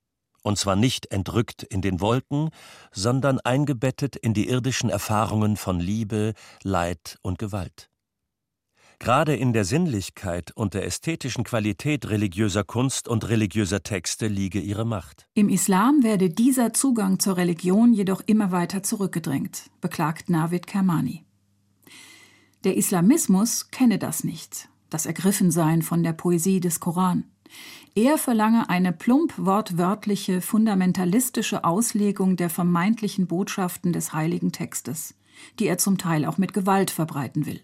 Und 0.41 0.57
zwar 0.57 0.75
nicht 0.75 1.13
entrückt 1.13 1.63
in 1.63 1.79
den 1.81 2.01
Wolken, 2.01 2.49
sondern 2.91 3.39
eingebettet 3.39 4.17
in 4.17 4.33
die 4.33 4.49
irdischen 4.49 4.89
Erfahrungen 4.89 5.55
von 5.55 5.79
Liebe, 5.79 6.33
Leid 6.61 7.17
und 7.21 7.39
Gewalt. 7.39 7.89
Gerade 8.99 9.33
in 9.33 9.53
der 9.53 9.63
Sinnlichkeit 9.63 10.51
und 10.51 10.73
der 10.73 10.85
ästhetischen 10.85 11.45
Qualität 11.45 12.09
religiöser 12.09 12.65
Kunst 12.65 13.07
und 13.07 13.29
religiöser 13.29 13.81
Texte 13.81 14.27
liege 14.27 14.59
ihre 14.59 14.83
Macht. 14.83 15.25
Im 15.35 15.47
Islam 15.47 16.03
werde 16.03 16.29
dieser 16.29 16.73
Zugang 16.73 17.17
zur 17.19 17.37
Religion 17.37 17.93
jedoch 17.93 18.21
immer 18.25 18.51
weiter 18.51 18.83
zurückgedrängt, 18.83 19.69
beklagt 19.79 20.29
Navid 20.29 20.67
Kermani. 20.67 21.23
Der 22.63 22.77
Islamismus 22.77 23.71
kenne 23.71 23.99
das 23.99 24.23
nicht, 24.23 24.69
das 24.89 25.05
Ergriffensein 25.05 25.81
von 25.81 26.01
der 26.01 26.13
Poesie 26.13 26.61
des 26.61 26.79
Koran. 26.79 27.25
Er 27.93 28.17
verlange 28.17 28.69
eine 28.69 28.93
plump 28.93 29.33
wortwörtliche, 29.37 30.39
fundamentalistische 30.39 31.65
Auslegung 31.65 32.37
der 32.37 32.49
vermeintlichen 32.49 33.27
Botschaften 33.27 33.91
des 33.91 34.13
heiligen 34.13 34.53
Textes, 34.53 35.15
die 35.59 35.67
er 35.67 35.77
zum 35.77 35.97
Teil 35.97 36.25
auch 36.25 36.37
mit 36.37 36.53
Gewalt 36.53 36.89
verbreiten 36.89 37.45
will. 37.45 37.61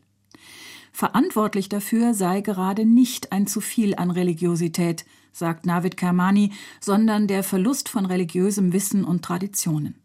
Verantwortlich 0.92 1.70
dafür 1.70 2.14
sei 2.14 2.42
gerade 2.42 2.86
nicht 2.86 3.32
ein 3.32 3.48
zu 3.48 3.62
viel 3.62 3.96
an 3.96 4.12
Religiosität, 4.12 5.06
sagt 5.32 5.66
Navid 5.66 5.96
Kermani, 5.96 6.52
sondern 6.82 7.28
der 7.28 7.44
Verlust 7.44 7.88
von 7.88 8.06
religiösem 8.06 8.74
Wissen 8.74 9.06
und 9.06 9.24
Traditionen. 9.24 9.96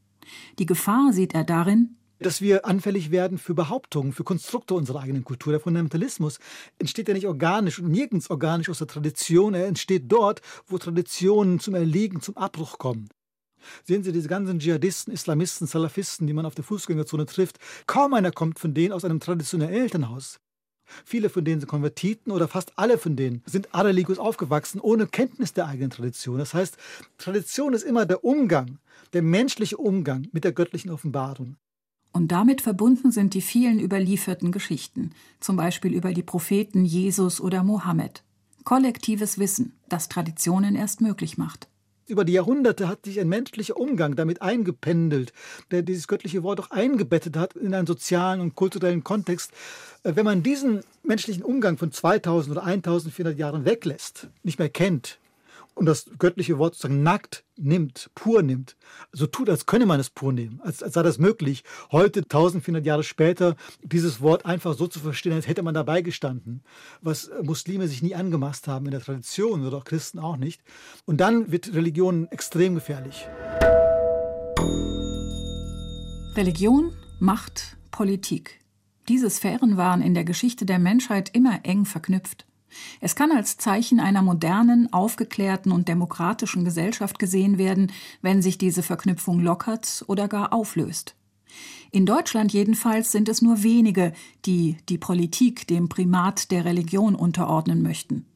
Die 0.61 0.67
Gefahr 0.67 1.13
sieht 1.13 1.35
er 1.35 1.43
darin, 1.43 1.97
dass 2.25 2.41
wir 2.41 2.67
anfällig 2.67 3.11
werden 3.11 3.39
für 3.39 3.55
Behauptungen, 3.55 4.13
für 4.13 4.25
Konstrukte 4.25 4.75
unserer 4.75 5.01
eigenen 5.01 5.25
Kultur. 5.25 5.53
Der 5.53 5.61
Fundamentalismus 5.61 6.39
entsteht 6.79 7.09
ja 7.09 7.15
nicht 7.15 7.27
organisch 7.27 7.79
und 7.79 7.91
nirgends 7.91 8.31
organisch 8.31 8.71
aus 8.71 8.79
der 8.79 8.87
Tradition. 8.87 9.55
Er 9.55 9.67
entsteht 9.67 10.05
dort, 10.09 10.41
wo 10.67 10.79
Traditionen 10.79 11.61
zum 11.61 11.75
Erliegen, 11.75 12.21
zum 12.21 12.37
Abbruch 12.37 12.79
kommen. 12.79 13.09
Sehen 13.85 14.03
Sie 14.03 14.13
diese 14.13 14.29
ganzen 14.29 14.59
Dschihadisten, 14.59 15.13
Islamisten, 15.13 15.67
Salafisten, 15.67 16.27
die 16.27 16.33
man 16.33 16.47
auf 16.47 16.55
der 16.55 16.65
Fußgängerzone 16.65 17.27
trifft. 17.27 17.59
Kaum 17.87 18.15
einer 18.15 18.31
kommt 18.31 18.59
von 18.59 18.75
denen 18.75 18.93
aus 18.93 19.05
einem 19.05 19.21
traditionellen 19.21 19.75
Elternhaus. 19.75 20.39
Viele 21.05 21.31
von 21.31 21.45
denen 21.45 21.61
sind 21.61 21.69
Konvertiten 21.69 22.31
oder 22.31 22.47
fast 22.47 22.73
alle 22.77 22.99
von 22.99 23.17
denen 23.17 23.43
sind 23.47 23.75
adeligus 23.75 24.19
aufgewachsen, 24.19 24.81
ohne 24.81 25.07
Kenntnis 25.07 25.55
der 25.55 25.67
eigenen 25.67 25.91
Tradition. 25.91 26.39
Das 26.39 26.53
heißt, 26.53 26.77
Tradition 27.17 27.73
ist 27.73 27.85
immer 27.85 28.05
der 28.05 28.23
Umgang, 28.23 28.79
der 29.15 29.23
menschliche 29.23 29.79
Umgang 29.79 30.29
mit 30.33 30.45
der 30.45 30.53
göttlichen 30.53 30.91
Offenbarung. 30.91 31.57
Und 32.15 32.29
damit 32.29 32.61
verbunden 32.61 33.11
sind 33.11 33.35
die 33.35 33.41
vielen 33.41 33.81
überlieferten 33.81 34.53
Geschichten, 34.53 35.11
zum 35.41 35.57
Beispiel 35.57 35.93
über 35.93 36.15
die 36.15 36.23
Propheten 36.23 36.85
Jesus 36.85 37.41
oder 37.41 37.65
Mohammed. 37.65 38.23
Kollektives 38.63 39.41
Wissen, 39.41 39.73
das 39.89 40.09
Traditionen 40.09 40.77
erst 40.77 41.01
möglich 41.01 41.39
macht. 41.39 41.67
Über 42.07 42.25
die 42.25 42.35
Jahrhunderte 42.35 42.87
hat 42.87 43.05
sich 43.05 43.19
ein 43.19 43.29
menschlicher 43.29 43.77
Umgang 43.77 44.15
damit 44.15 44.43
eingependelt, 44.43 45.33
der 45.73 45.83
dieses 45.83 46.07
göttliche 46.07 46.45
Wort 46.45 46.61
auch 46.61 46.71
eingebettet 46.71 47.37
hat 47.37 47.55
in 47.55 47.75
einen 47.75 47.89
sozialen 47.89 48.41
und 48.41 48.55
kulturellen 48.55 49.03
Kontext. 49.03 49.51
Wenn 50.05 50.25
man 50.25 50.45
diesen 50.45 50.83
menschlichen 51.03 51.43
Umgang 51.43 51.79
von 51.79 51.91
2000 51.91 52.57
oder 52.57 52.65
1400 52.65 53.37
Jahren 53.37 53.65
weglässt, 53.65 54.29
nicht 54.45 54.61
mehr 54.61 54.69
kennt, 54.69 55.19
und 55.75 55.87
das 55.87 56.11
göttliche 56.19 56.59
Wort 56.59 56.75
sozusagen 56.75 57.03
nackt 57.03 57.45
nimmt, 57.57 58.11
pur 58.15 58.43
nimmt, 58.43 58.77
so 59.13 59.27
tut, 59.27 59.51
als 59.51 59.67
könne 59.67 59.87
man 59.87 60.01
es 60.01 60.11
pur 60.11 60.33
nehmen, 60.33 60.61
als, 60.63 60.83
als 60.83 60.95
sei 60.95 61.03
das 61.03 61.19
möglich, 61.19 61.65
heute 61.93 62.21
1400 62.21 62.85
Jahre 62.85 63.03
später 63.03 63.57
dieses 63.83 64.21
Wort 64.21 64.47
einfach 64.47 64.75
so 64.75 64.87
zu 64.87 65.01
verstehen, 65.01 65.33
als 65.33 65.49
hätte 65.49 65.63
man 65.63 65.75
dabei 65.75 66.03
gestanden, 66.03 66.63
was 67.01 67.31
Muslime 67.43 67.89
sich 67.89 68.03
nie 68.03 68.15
angemaßt 68.15 68.69
haben 68.69 68.87
in 68.87 68.93
der 68.93 69.01
Tradition 69.01 69.67
oder 69.67 69.79
auch 69.79 69.85
Christen 69.85 70.19
auch 70.19 70.37
nicht. 70.37 70.63
Und 71.05 71.21
dann 71.21 71.51
wird 71.51 71.75
Religion 71.75 72.29
extrem 72.31 72.75
gefährlich. 72.75 73.27
Religion, 76.37 76.93
Macht, 77.21 77.77
Politik. 77.91 78.61
Diese 79.09 79.31
Sphären 79.31 79.77
waren 79.77 80.03
in 80.03 80.15
der 80.15 80.25
Geschichte 80.25 80.67
der 80.67 80.79
Menschheit 80.79 81.31
immer 81.33 81.61
eng 81.63 81.85
verknüpft. 81.85 82.47
Es 83.01 83.15
kann 83.15 83.33
als 83.33 83.57
Zeichen 83.57 84.01
einer 84.01 84.23
modernen, 84.23 84.93
aufgeklärten 84.93 85.73
und 85.73 85.89
demokratischen 85.89 86.65
Gesellschaft 86.65 87.19
gesehen 87.19 87.59
werden, 87.59 87.93
wenn 88.23 88.43
sich 88.43 88.59
diese 88.59 88.83
Verknüpfung 88.83 89.41
lockert 89.41 90.05
oder 90.07 90.29
gar 90.29 90.53
auflöst. 90.53 91.15
In 91.91 92.07
Deutschland 92.07 92.53
jedenfalls 92.53 93.13
sind 93.13 93.29
es 93.29 93.41
nur 93.41 93.63
wenige, 93.63 94.13
die 94.47 94.77
die 94.89 94.99
Politik 94.99 95.67
dem 95.69 95.89
Primat 95.89 96.51
der 96.51 96.65
Religion 96.65 97.15
unterordnen 97.15 97.83
möchten. 97.83 98.27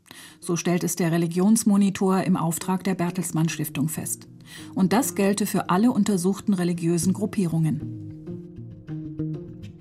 So 0.40 0.57
stellt 0.57 0.85
es 0.85 0.97
der 0.97 1.12
Religionsmonitor 1.12 2.23
im 2.23 2.37
Auftrag 2.37 2.85
der 2.85 2.95
Bertelsmann 2.95 3.49
Stiftung 3.49 3.88
fest. 3.88 4.28
Und 4.75 4.92
das 4.92 5.14
gelte 5.14 5.47
für 5.47 5.71
alle 5.71 5.90
untersuchten 5.90 6.54
religiösen 6.54 7.12
Gruppierungen. 7.12 8.09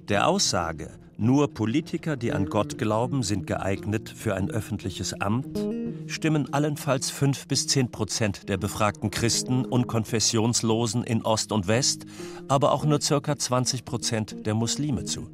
Der 0.09 0.27
Aussage, 0.27 0.91
nur 1.19 1.51
Politiker, 1.51 2.15
die 2.15 2.31
an 2.31 2.45
Gott 2.45 2.77
glauben, 2.77 3.23
sind 3.23 3.47
geeignet 3.47 4.07
für 4.07 4.35
ein 4.35 4.51
öffentliches 4.51 5.19
Amt, 5.19 5.57
stimmen 6.05 6.53
allenfalls 6.53 7.09
fünf 7.09 7.47
bis 7.47 7.65
zehn 7.65 7.89
Prozent 7.89 8.47
der 8.49 8.57
befragten 8.57 9.09
Christen 9.09 9.65
und 9.65 9.87
Konfessionslosen 9.87 11.03
in 11.03 11.23
Ost 11.23 11.51
und 11.51 11.67
West, 11.67 12.05
aber 12.47 12.71
auch 12.71 12.85
nur 12.85 13.01
circa 13.01 13.35
20 13.35 13.83
Prozent 13.83 14.45
der 14.45 14.53
Muslime 14.53 15.05
zu. 15.05 15.27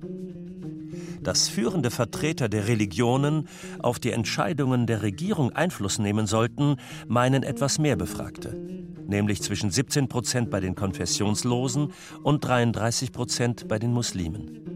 Dass 1.22 1.50
führende 1.50 1.92
Vertreter 1.92 2.48
der 2.48 2.70
Religionen 2.70 3.50
auf 3.80 4.00
die 4.00 4.12
Entscheidungen 4.12 4.88
der 4.88 5.02
Regierung 5.02 5.52
Einfluss 5.52 6.00
nehmen 6.00 6.28
sollten, 6.28 6.78
meinen 7.08 7.44
etwas 7.44 7.78
mehr 7.78 7.98
Befragte, 7.98 8.54
nämlich 9.06 9.42
zwischen 9.42 9.70
17 9.70 10.08
Prozent 10.08 10.50
bei 10.50 10.62
den 10.62 10.76
Konfessionslosen 10.76 11.92
und 12.24 12.46
33 12.46 13.12
Prozent 13.12 13.68
bei 13.68 13.80
den 13.80 13.92
Muslimen. 13.92 14.73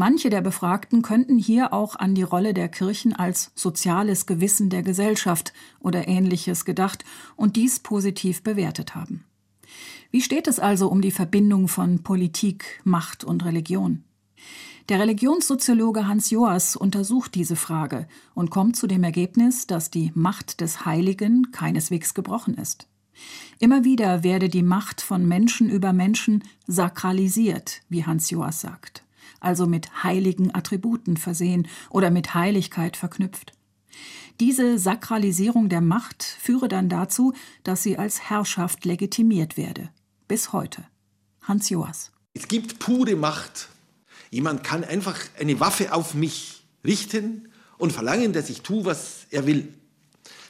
Manche 0.00 0.30
der 0.30 0.42
Befragten 0.42 1.02
könnten 1.02 1.38
hier 1.38 1.72
auch 1.72 1.96
an 1.96 2.14
die 2.14 2.22
Rolle 2.22 2.54
der 2.54 2.68
Kirchen 2.68 3.16
als 3.16 3.50
soziales 3.56 4.26
Gewissen 4.26 4.70
der 4.70 4.84
Gesellschaft 4.84 5.52
oder 5.80 6.06
ähnliches 6.06 6.64
gedacht 6.64 7.04
und 7.34 7.56
dies 7.56 7.80
positiv 7.80 8.44
bewertet 8.44 8.94
haben. 8.94 9.24
Wie 10.12 10.22
steht 10.22 10.46
es 10.46 10.60
also 10.60 10.88
um 10.88 11.00
die 11.02 11.10
Verbindung 11.10 11.66
von 11.66 12.04
Politik, 12.04 12.80
Macht 12.84 13.24
und 13.24 13.44
Religion? 13.44 14.04
Der 14.88 15.00
Religionssoziologe 15.00 16.06
Hans 16.06 16.30
Joas 16.30 16.76
untersucht 16.76 17.34
diese 17.34 17.56
Frage 17.56 18.06
und 18.36 18.50
kommt 18.50 18.76
zu 18.76 18.86
dem 18.86 19.02
Ergebnis, 19.02 19.66
dass 19.66 19.90
die 19.90 20.12
Macht 20.14 20.60
des 20.60 20.84
Heiligen 20.86 21.50
keineswegs 21.50 22.14
gebrochen 22.14 22.54
ist. 22.54 22.86
Immer 23.58 23.82
wieder 23.82 24.22
werde 24.22 24.48
die 24.48 24.62
Macht 24.62 25.00
von 25.00 25.26
Menschen 25.26 25.68
über 25.68 25.92
Menschen 25.92 26.44
sakralisiert, 26.68 27.80
wie 27.88 28.06
Hans 28.06 28.30
Joas 28.30 28.60
sagt, 28.60 29.02
also 29.40 29.66
mit 29.66 30.02
heiligen 30.02 30.54
Attributen 30.54 31.16
versehen 31.16 31.68
oder 31.90 32.10
mit 32.10 32.34
Heiligkeit 32.34 32.96
verknüpft. 32.96 33.52
Diese 34.40 34.78
Sakralisierung 34.78 35.68
der 35.68 35.80
Macht 35.80 36.22
führe 36.22 36.68
dann 36.68 36.88
dazu, 36.88 37.32
dass 37.64 37.82
sie 37.82 37.98
als 37.98 38.30
Herrschaft 38.30 38.84
legitimiert 38.84 39.56
werde. 39.56 39.90
Bis 40.28 40.52
heute. 40.52 40.84
Hans 41.42 41.70
Joas. 41.70 42.12
Es 42.34 42.46
gibt 42.46 42.78
pure 42.78 43.16
Macht 43.16 43.68
Jemand 44.30 44.62
kann 44.62 44.84
einfach 44.84 45.18
eine 45.38 45.58
Waffe 45.60 45.92
auf 45.92 46.14
mich 46.14 46.64
richten 46.84 47.48
und 47.78 47.92
verlangen, 47.92 48.32
dass 48.32 48.50
ich 48.50 48.62
tue, 48.62 48.84
was 48.84 49.26
er 49.30 49.46
will. 49.46 49.72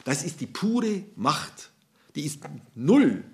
Das 0.04 0.24
ist 0.24 0.40
die 0.40 0.46
pure 0.46 1.04
Macht. 1.16 1.70
Die 2.14 2.24
ist 2.24 2.40
null 2.74 3.24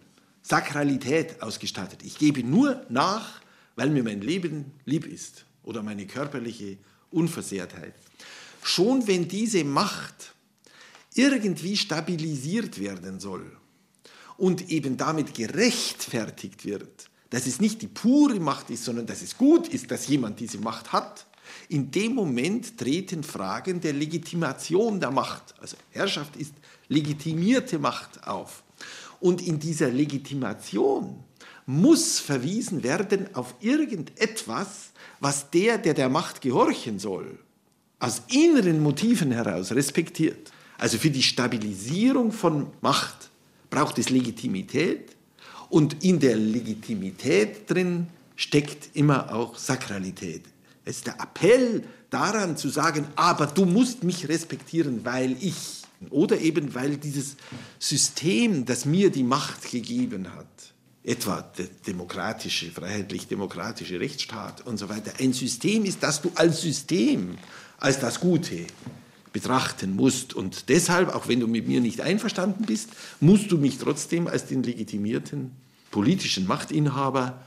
Sakralität 0.43 1.41
ausgestattet. 1.43 2.03
Ich 2.03 2.19
gebe 2.19 2.43
nur 2.43 2.85
nach, 2.91 3.41
weil 3.77 3.91
mir 3.91 4.03
mein 4.03 4.21
Leben 4.21 4.73
lieb 4.85 5.07
ist 5.07 5.45
oder 5.63 5.83
meine 5.83 6.07
körperliche 6.07 6.79
Unversehrtheit. 7.11 7.95
Schon 8.63 9.07
wenn 9.07 9.29
diese 9.29 9.65
Macht 9.65 10.35
irgendwie 11.15 11.77
stabilisiert 11.77 12.79
werden 12.79 13.21
soll 13.21 13.57
und 14.37 14.71
eben 14.71 14.97
damit 14.97 15.35
gerechtfertigt 15.35 16.65
wird, 16.65 17.11
dass 17.31 17.47
es 17.47 17.61
nicht 17.61 17.83
die 17.83 17.89
pure 17.89 18.41
Macht 18.41 18.71
ist, 18.71 18.85
sondern 18.85 19.07
dass 19.07 19.23
es 19.23 19.37
gut 19.37 19.69
ist, 19.69 19.91
dass 19.91 20.07
jemand 20.09 20.41
diese 20.41 20.59
Macht 20.59 20.93
hat, 20.93 21.27
in 21.69 21.91
dem 21.91 22.15
Moment 22.15 22.79
treten 22.79 23.23
Fragen 23.23 23.81
der 23.81 23.93
Legitimation 23.93 25.01
der 25.01 25.11
Macht. 25.11 25.55
Also 25.61 25.77
Herrschaft 25.91 26.37
ist 26.37 26.55
legitimierte 26.89 27.79
Macht 27.79 28.27
auf. 28.27 28.63
Und 29.21 29.47
in 29.47 29.59
dieser 29.59 29.91
Legitimation 29.91 31.23
muss 31.67 32.19
verwiesen 32.21 32.83
werden 32.83 33.29
auf 33.35 33.55
irgendetwas, 33.61 34.91
was 35.21 35.51
der, 35.51 35.79
der 35.79 35.95
der 35.95 36.09
Macht 36.09 36.41
gehorchen 36.41 36.99
soll, 36.99 37.39
aus 37.99 38.23
inneren 38.29 38.83
Motiven 38.83 39.33
heraus 39.33 39.73
respektiert. 39.73 40.53
Also 40.79 40.99
für 40.99 41.11
die 41.11 41.23
Stabilisierung 41.23 42.33
von 42.33 42.67
Macht 42.81 43.31
braucht 43.71 43.99
es 43.99 44.11
Legitimität, 44.11 45.15
und 45.75 46.05
in 46.05 46.21
der 46.21 46.37
Legitimität 46.37 47.69
drin 47.69 48.07
steckt 48.37 48.95
immer 48.95 49.35
auch 49.35 49.59
Sakralität. 49.59 50.43
Es 50.85 50.99
ist 50.99 51.09
der 51.09 51.21
Appell 51.21 51.83
daran 52.11 52.57
zu 52.57 52.69
sagen, 52.69 53.09
aber 53.17 53.47
du 53.47 53.65
musst 53.65 54.05
mich 54.05 54.29
respektieren, 54.29 55.05
weil 55.05 55.37
ich. 55.41 55.83
Oder 56.11 56.39
eben 56.41 56.75
weil 56.75 56.97
dieses 56.97 57.37
System, 57.81 58.67
das 58.67 58.85
mir 58.85 59.11
die 59.11 59.25
Macht 59.25 59.69
gegeben 59.69 60.33
hat, 60.33 60.47
etwa 61.05 61.43
der 61.43 61.67
demokratische, 61.87 62.71
freiheitlich-demokratische 62.71 64.01
Rechtsstaat 64.01 64.67
und 64.67 64.79
so 64.79 64.89
weiter, 64.89 65.13
ein 65.21 65.35
System 65.35 65.85
ist, 65.85 66.03
das 66.03 66.23
du 66.23 66.33
als 66.35 66.63
System, 66.63 67.37
als 67.79 68.01
das 68.01 68.21
Gute 68.21 68.67
betrachten 69.33 69.95
musst. 69.95 70.33
Und 70.33 70.71
deshalb, 70.71 71.15
auch 71.15 71.29
wenn 71.29 71.41
du 71.41 71.47
mit 71.47 71.69
mir 71.69 71.81
nicht 71.81 72.01
einverstanden 72.01 72.65
bist, 72.65 72.89
musst 73.21 73.53
du 73.53 73.59
mich 73.59 73.77
trotzdem 73.77 74.27
als 74.27 74.47
den 74.47 74.63
legitimierten 74.63 75.51
politischen 75.91 76.47
Machtinhaber 76.47 77.43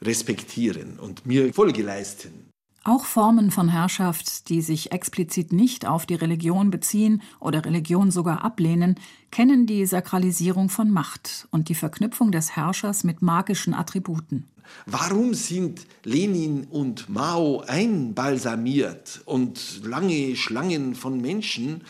respektieren 0.00 0.98
und 1.00 1.26
mir 1.26 1.52
Folge 1.52 1.82
leisten. 1.82 2.49
Auch 2.82 3.04
Formen 3.04 3.50
von 3.50 3.68
Herrschaft, 3.68 4.48
die 4.48 4.62
sich 4.62 4.90
explizit 4.90 5.52
nicht 5.52 5.84
auf 5.86 6.06
die 6.06 6.14
Religion 6.14 6.70
beziehen 6.70 7.20
oder 7.38 7.64
Religion 7.64 8.10
sogar 8.10 8.42
ablehnen, 8.42 8.94
kennen 9.30 9.66
die 9.66 9.84
Sakralisierung 9.84 10.70
von 10.70 10.90
Macht 10.90 11.46
und 11.50 11.68
die 11.68 11.74
Verknüpfung 11.74 12.32
des 12.32 12.56
Herrschers 12.56 13.04
mit 13.04 13.20
magischen 13.20 13.74
Attributen. 13.74 14.48
Warum 14.86 15.34
sind 15.34 15.86
Lenin 16.04 16.64
und 16.64 17.10
Mao 17.10 17.62
einbalsamiert 17.66 19.20
und 19.26 19.82
lange 19.84 20.34
Schlangen 20.36 20.94
von 20.94 21.20
Menschen 21.20 21.82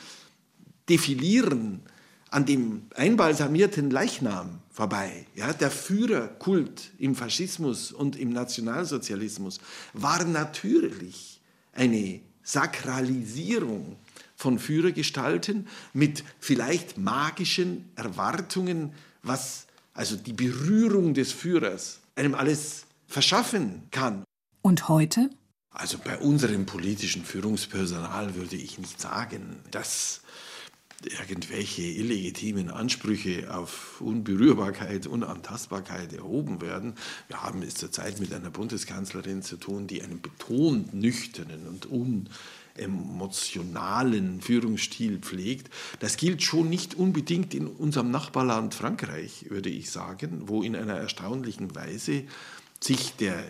defilieren 0.89 1.83
an 2.31 2.47
dem 2.47 2.83
einbalsamierten 2.95 3.91
Leichnam 3.91 4.61
vorbei. 4.71 5.27
Ja, 5.35 5.53
der 5.53 5.71
Führerkult 5.71 6.91
im 6.99 7.15
Faschismus 7.15 7.93
und 7.93 8.17
im 8.17 8.31
Nationalsozialismus 8.31 9.59
war 9.93 10.25
natürlich 10.25 11.41
eine 11.73 12.21
Sakralisierung 12.43 13.97
von 14.37 14.59
Führergestalten 14.59 15.69
mit 15.93 16.25
vielleicht 16.39 16.99
magischen 16.99 17.91
Erwartungen, 17.97 18.95
was 19.23 19.67
also 19.93 20.17
die 20.17 20.33
Berührung 20.33 21.15
des 21.15 21.33
Führers 21.33 22.01
einem 22.15 22.35
alles 22.35 22.87
verschaffen 23.07 23.83
kann. 23.91 24.25
Und 24.63 24.89
heute? 24.89 25.31
Also 25.71 25.99
bei 25.99 26.19
unserem 26.19 26.67
politischen 26.67 27.25
Führungspersonal 27.25 28.35
würde 28.35 28.57
ich 28.57 28.79
nicht 28.79 29.01
sagen, 29.01 29.57
dass 29.71 30.23
irgendwelche 31.07 31.83
illegitimen 31.83 32.71
Ansprüche 32.71 33.55
auf 33.55 34.01
Unberührbarkeit, 34.01 35.07
Unantastbarkeit 35.07 36.13
erhoben 36.13 36.61
werden. 36.61 36.95
Wir 37.29 37.43
haben 37.43 37.63
es 37.63 37.75
zurzeit 37.75 38.21
mit 38.21 38.35
einer 38.35 38.51
Bundeskanzlerin 38.51 39.43
zu 39.43 39.57
tun, 39.57 39.87
die 39.87 40.03
einen 40.03 40.21
betont 40.21 40.93
nüchternen 40.93 41.67
und 41.67 41.87
unemotionalen 42.77 44.43
Führungsstil 44.43 45.21
pflegt. 45.21 45.71
Das 46.01 46.19
gilt 46.19 46.43
schon 46.43 46.69
nicht 46.69 46.95
unbedingt 46.95 47.55
in 47.55 47.67
unserem 47.67 48.11
Nachbarland 48.11 48.75
Frankreich, 48.75 49.47
würde 49.49 49.71
ich 49.71 49.91
sagen, 49.91 50.43
wo 50.49 50.63
in 50.63 50.77
einer 50.77 50.97
erstaunlichen 50.97 51.75
Weise 51.75 52.25
sich 52.79 53.15
der 53.17 53.43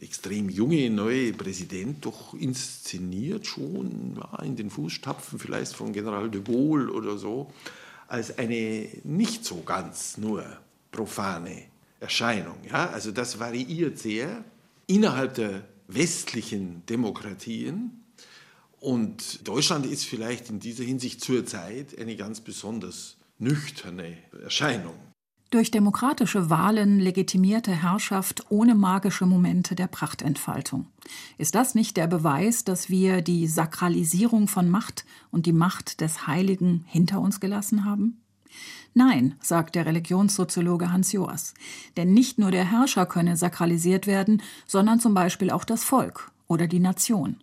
extrem 0.00 0.48
junge 0.48 0.88
neue 0.90 1.32
Präsident 1.32 2.04
doch 2.04 2.34
inszeniert 2.34 3.46
schon 3.46 4.16
ja, 4.16 4.42
in 4.42 4.56
den 4.56 4.70
Fußstapfen 4.70 5.38
vielleicht 5.38 5.74
von 5.74 5.92
General 5.92 6.30
de 6.30 6.42
Gaulle 6.42 6.92
oder 6.92 7.18
so 7.18 7.52
als 8.08 8.38
eine 8.38 8.88
nicht 9.04 9.44
so 9.44 9.62
ganz 9.62 10.16
nur 10.16 10.44
profane 10.90 11.64
Erscheinung. 12.00 12.56
Ja? 12.68 12.90
Also 12.90 13.12
das 13.12 13.38
variiert 13.38 13.98
sehr 13.98 14.44
innerhalb 14.86 15.34
der 15.34 15.64
westlichen 15.86 16.84
Demokratien 16.86 18.02
und 18.80 19.46
Deutschland 19.46 19.86
ist 19.86 20.06
vielleicht 20.06 20.48
in 20.48 20.60
dieser 20.60 20.84
Hinsicht 20.84 21.20
zurzeit 21.20 21.98
eine 21.98 22.16
ganz 22.16 22.40
besonders 22.40 23.16
nüchterne 23.38 24.16
Erscheinung 24.42 25.09
durch 25.50 25.72
demokratische 25.72 26.48
Wahlen 26.48 27.00
legitimierte 27.00 27.72
Herrschaft 27.72 28.46
ohne 28.50 28.76
magische 28.76 29.26
Momente 29.26 29.74
der 29.74 29.88
Prachtentfaltung. 29.88 30.86
Ist 31.38 31.56
das 31.56 31.74
nicht 31.74 31.96
der 31.96 32.06
Beweis, 32.06 32.64
dass 32.64 32.88
wir 32.88 33.20
die 33.20 33.48
Sakralisierung 33.48 34.46
von 34.46 34.70
Macht 34.70 35.04
und 35.32 35.46
die 35.46 35.52
Macht 35.52 36.00
des 36.00 36.28
Heiligen 36.28 36.84
hinter 36.86 37.20
uns 37.20 37.40
gelassen 37.40 37.84
haben? 37.84 38.20
Nein, 38.94 39.34
sagt 39.40 39.74
der 39.74 39.86
Religionssoziologe 39.86 40.92
Hans 40.92 41.12
Joas, 41.12 41.54
denn 41.96 42.12
nicht 42.12 42.38
nur 42.38 42.50
der 42.50 42.64
Herrscher 42.64 43.06
könne 43.06 43.36
sakralisiert 43.36 44.06
werden, 44.06 44.42
sondern 44.66 45.00
zum 45.00 45.14
Beispiel 45.14 45.50
auch 45.50 45.64
das 45.64 45.84
Volk 45.84 46.30
oder 46.48 46.66
die 46.66 46.80
Nation. 46.80 47.36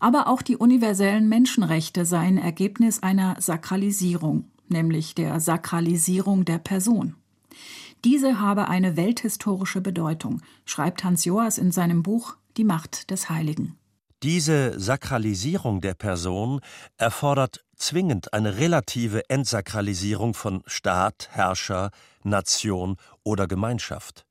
Aber 0.00 0.28
auch 0.28 0.42
die 0.42 0.56
universellen 0.56 1.28
Menschenrechte 1.28 2.04
seien 2.04 2.38
Ergebnis 2.38 3.02
einer 3.02 3.36
Sakralisierung 3.40 4.44
nämlich 4.70 5.14
der 5.14 5.40
Sakralisierung 5.40 6.44
der 6.44 6.58
Person. 6.58 7.16
Diese 8.04 8.40
habe 8.40 8.68
eine 8.68 8.96
welthistorische 8.96 9.80
Bedeutung, 9.80 10.40
schreibt 10.64 11.02
Hans 11.02 11.24
Joas 11.24 11.58
in 11.58 11.72
seinem 11.72 12.02
Buch 12.02 12.36
Die 12.56 12.64
Macht 12.64 13.10
des 13.10 13.28
Heiligen. 13.28 13.76
Diese 14.22 14.78
Sakralisierung 14.78 15.80
der 15.80 15.94
Person 15.94 16.60
erfordert 16.96 17.64
zwingend 17.76 18.32
eine 18.32 18.58
relative 18.58 19.28
Entsakralisierung 19.30 20.34
von 20.34 20.62
Staat, 20.66 21.28
Herrscher, 21.30 21.90
Nation 22.24 22.96
oder 23.22 23.46
Gemeinschaft. 23.46 24.24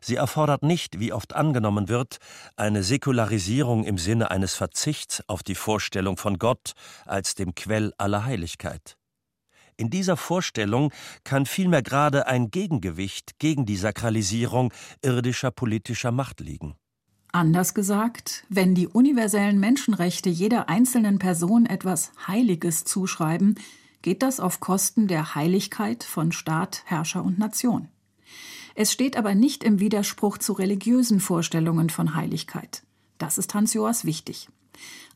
Sie 0.00 0.16
erfordert 0.16 0.62
nicht, 0.62 0.98
wie 0.98 1.12
oft 1.12 1.34
angenommen 1.34 1.88
wird, 1.88 2.16
eine 2.56 2.82
Säkularisierung 2.82 3.84
im 3.84 3.98
Sinne 3.98 4.30
eines 4.30 4.54
Verzichts 4.54 5.22
auf 5.28 5.42
die 5.42 5.54
Vorstellung 5.54 6.16
von 6.16 6.38
Gott 6.38 6.72
als 7.06 7.34
dem 7.36 7.54
Quell 7.54 7.92
aller 7.98 8.24
Heiligkeit. 8.24 8.96
In 9.76 9.90
dieser 9.90 10.16
Vorstellung 10.16 10.92
kann 11.24 11.46
vielmehr 11.46 11.82
gerade 11.82 12.26
ein 12.26 12.50
Gegengewicht 12.50 13.38
gegen 13.38 13.66
die 13.66 13.76
Sakralisierung 13.76 14.72
irdischer 15.02 15.50
politischer 15.50 16.12
Macht 16.12 16.40
liegen. 16.40 16.74
Anders 17.32 17.72
gesagt, 17.72 18.44
wenn 18.50 18.74
die 18.74 18.86
universellen 18.86 19.58
Menschenrechte 19.58 20.28
jeder 20.28 20.68
einzelnen 20.68 21.18
Person 21.18 21.64
etwas 21.64 22.12
Heiliges 22.26 22.84
zuschreiben, 22.84 23.54
geht 24.02 24.22
das 24.22 24.38
auf 24.38 24.60
Kosten 24.60 25.08
der 25.08 25.34
Heiligkeit 25.34 26.04
von 26.04 26.32
Staat, 26.32 26.82
Herrscher 26.84 27.24
und 27.24 27.38
Nation. 27.38 27.88
Es 28.74 28.92
steht 28.92 29.16
aber 29.16 29.34
nicht 29.34 29.64
im 29.64 29.80
Widerspruch 29.80 30.38
zu 30.38 30.52
religiösen 30.52 31.20
Vorstellungen 31.20 31.88
von 31.88 32.14
Heiligkeit. 32.14 32.82
Das 33.18 33.38
ist 33.38 33.54
Hans 33.54 33.74
Joas 33.74 34.04
wichtig. 34.04 34.48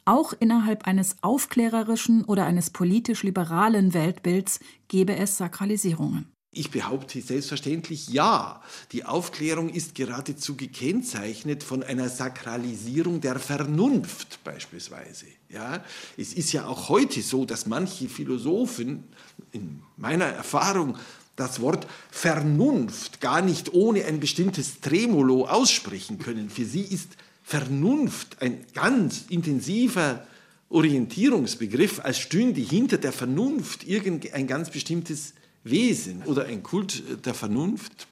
Auch 0.09 0.33
innerhalb 0.39 0.87
eines 0.87 1.17
aufklärerischen 1.23 2.25
oder 2.25 2.47
eines 2.47 2.71
politisch 2.71 3.25
liberalen 3.25 3.93
Weltbilds 3.93 4.61
gebe 4.87 5.17
es 5.17 5.37
Sakralisierungen. 5.37 6.31
Ich 6.53 6.71
behaupte 6.71 7.21
selbstverständlich 7.21 8.09
ja. 8.09 8.63
Die 8.93 9.05
Aufklärung 9.05 9.69
ist 9.69 9.97
geradezu 9.97 10.57
gekennzeichnet 10.57 11.65
von 11.65 11.83
einer 11.83 12.09
Sakralisierung 12.09 13.21
der 13.21 13.41
Vernunft 13.41 14.43
beispielsweise. 14.45 15.27
Ja, 15.49 15.85
es 16.17 16.33
ist 16.33 16.53
ja 16.53 16.67
auch 16.67 16.89
heute 16.89 17.21
so, 17.21 17.45
dass 17.45 17.67
manche 17.67 18.09
Philosophen 18.09 19.05
in 19.51 19.83
meiner 19.97 20.27
Erfahrung 20.27 20.97
das 21.35 21.61
Wort 21.61 21.87
Vernunft 22.13 23.21
gar 23.21 23.43
nicht 23.43 23.75
ohne 23.75 24.05
ein 24.05 24.21
bestimmtes 24.21 24.81
Tremolo 24.81 25.47
aussprechen 25.47 26.19
können. 26.19 26.49
Für 26.49 26.65
sie 26.65 26.83
ist 26.83 27.17
Vernunft 27.49 28.43
ein 28.43 28.65
ganz 28.75 29.27
intensiver 29.29 30.27
Orientierungsbegriff, 30.69 32.01
als 32.01 32.19
stünde 32.19 32.61
hinter 32.61 32.99
der 32.99 33.13
Vernunft 33.13 33.87
irgendein 33.87 34.49
ganz 34.49 34.69
bestimmtes 34.71 35.33
Wesen 35.63 36.25
oder 36.25 36.47
ein 36.47 36.65
Kult 36.65 37.25
der 37.25 37.35
Vernunft. 37.35 38.09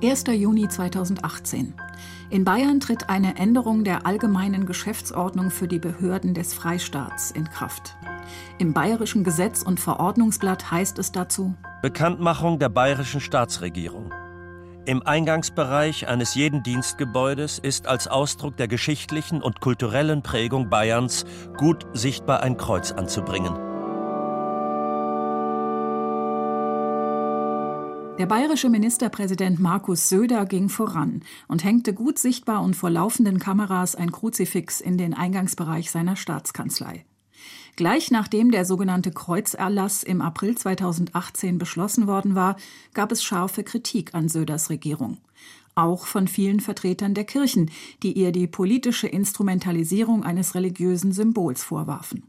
Erster 0.00 0.32
Juni 0.32 0.66
2018. 0.66 1.74
In 2.30 2.44
Bayern 2.46 2.80
tritt 2.80 3.10
eine 3.10 3.36
Änderung 3.36 3.84
der 3.84 4.06
allgemeinen 4.06 4.64
Geschäftsordnung 4.64 5.50
für 5.50 5.68
die 5.68 5.78
Behörden 5.78 6.32
des 6.32 6.54
Freistaats 6.54 7.32
in 7.32 7.44
Kraft. 7.44 7.94
Im 8.58 8.72
bayerischen 8.72 9.24
Gesetz 9.24 9.62
und 9.62 9.80
Verordnungsblatt 9.80 10.70
heißt 10.70 10.98
es 10.98 11.12
dazu 11.12 11.54
Bekanntmachung 11.82 12.58
der 12.58 12.68
bayerischen 12.68 13.20
Staatsregierung. 13.20 14.12
Im 14.86 15.06
Eingangsbereich 15.06 16.08
eines 16.08 16.34
jeden 16.34 16.62
Dienstgebäudes 16.62 17.58
ist 17.58 17.86
als 17.86 18.08
Ausdruck 18.08 18.56
der 18.56 18.66
geschichtlichen 18.66 19.42
und 19.42 19.60
kulturellen 19.60 20.22
Prägung 20.22 20.70
Bayerns 20.70 21.24
gut 21.56 21.86
sichtbar 21.92 22.42
ein 22.42 22.56
Kreuz 22.56 22.90
anzubringen. 22.90 23.54
Der 28.18 28.26
bayerische 28.26 28.68
Ministerpräsident 28.68 29.60
Markus 29.60 30.10
Söder 30.10 30.44
ging 30.44 30.68
voran 30.68 31.22
und 31.48 31.64
hängte 31.64 31.94
gut 31.94 32.18
sichtbar 32.18 32.62
und 32.62 32.74
vor 32.76 32.90
laufenden 32.90 33.38
Kameras 33.38 33.94
ein 33.94 34.12
Kruzifix 34.12 34.82
in 34.82 34.98
den 34.98 35.14
Eingangsbereich 35.14 35.90
seiner 35.90 36.16
Staatskanzlei. 36.16 37.06
Gleich 37.76 38.10
nachdem 38.10 38.50
der 38.50 38.64
sogenannte 38.64 39.10
Kreuzerlass 39.10 40.02
im 40.02 40.20
April 40.20 40.56
2018 40.56 41.58
beschlossen 41.58 42.06
worden 42.06 42.34
war, 42.34 42.56
gab 42.94 43.12
es 43.12 43.22
scharfe 43.22 43.64
Kritik 43.64 44.14
an 44.14 44.28
Söders 44.28 44.70
Regierung. 44.70 45.18
Auch 45.74 46.06
von 46.06 46.28
vielen 46.28 46.60
Vertretern 46.60 47.14
der 47.14 47.24
Kirchen, 47.24 47.70
die 48.02 48.12
ihr 48.12 48.32
die 48.32 48.46
politische 48.46 49.06
Instrumentalisierung 49.06 50.24
eines 50.24 50.54
religiösen 50.54 51.12
Symbols 51.12 51.62
vorwarfen. 51.62 52.24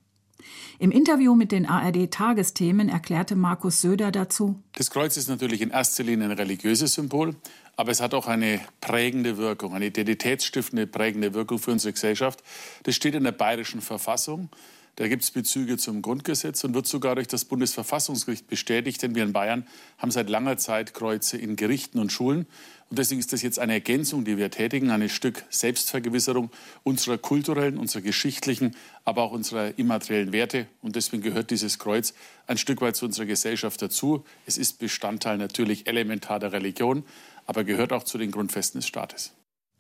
Im 0.80 0.92
Interview 0.92 1.36
mit 1.36 1.52
den 1.52 1.68
ARD-Tagesthemen 1.68 2.90
erklärte 2.90 3.36
Markus 3.36 3.82
Söder 3.82 4.12
dazu: 4.12 4.62
Das 4.74 4.90
Kreuz 4.90 5.18
ist 5.18 5.30
natürlich 5.30 5.62
in 5.62 5.70
erster 5.70 6.04
Linie 6.04 6.26
ein 6.26 6.32
religiöses 6.32 6.94
Symbol, 6.94 7.36
aber 7.76 7.92
es 7.92 8.02
hat 8.02 8.14
auch 8.14 8.28
eine 8.28 8.60
prägende 8.80 9.38
Wirkung, 9.38 9.74
eine 9.74 9.88
identitätsstiftende 9.88 10.88
prägende 10.88 11.34
Wirkung 11.34 11.60
für 11.60 11.72
unsere 11.72 11.94
Gesellschaft. 11.94 12.44
Das 12.84 12.96
steht 12.96 13.16
in 13.16 13.24
der 13.24 13.32
bayerischen 13.32 13.82
Verfassung. 13.82 14.50
Da 14.98 15.08
gibt 15.08 15.24
es 15.24 15.32
Bezüge 15.32 15.78
zum 15.78 16.02
Grundgesetz 16.02 16.64
und 16.64 16.74
wird 16.74 16.86
sogar 16.86 17.16
durch 17.16 17.28
das 17.28 17.46
Bundesverfassungsgericht 17.46 18.48
bestätigt, 18.48 19.02
denn 19.02 19.16
wir 19.16 19.24
in 19.24 19.34
Bayern 19.34 19.66
haben 19.98 20.12
seit 20.12 20.30
langer 20.30 20.58
Zeit 20.58 20.94
Kreuze 20.94 21.38
in 21.38 21.56
Gerichten 21.56 21.98
und 22.00 22.12
Schulen. 22.12 22.46
Und 22.90 23.00
deswegen 23.00 23.20
ist 23.20 23.32
das 23.32 23.42
jetzt 23.42 23.58
eine 23.58 23.72
Ergänzung, 23.72 24.26
die 24.26 24.38
wir 24.38 24.52
tätigen, 24.52 24.92
ein 24.92 25.08
Stück 25.08 25.46
Selbstvergewisserung 25.50 26.52
unserer 26.84 27.18
kulturellen, 27.18 27.78
unserer 27.78 28.02
geschichtlichen, 28.02 28.76
aber 29.06 29.24
auch 29.24 29.32
unserer 29.32 29.80
immateriellen 29.80 30.34
Werte. 30.34 30.68
Und 30.82 30.98
deswegen 30.98 31.24
gehört 31.24 31.52
dieses 31.52 31.80
Kreuz 31.80 32.14
ein 32.48 32.58
Stück 32.58 32.82
weit 32.82 32.98
zu 32.98 33.06
unserer 33.06 33.26
Gesellschaft 33.26 33.82
dazu. 33.82 34.26
Es 34.46 34.58
ist 34.58 34.78
Bestandteil 34.80 35.38
natürlich 35.38 35.88
elementar 35.88 36.40
der 36.40 36.52
Religion, 36.52 37.06
aber 37.46 37.64
gehört 37.64 37.94
auch 37.94 38.04
zu 38.04 38.18
den 38.18 38.30
Grundfesten 38.30 38.82
des 38.82 38.88
Staates. 38.90 39.32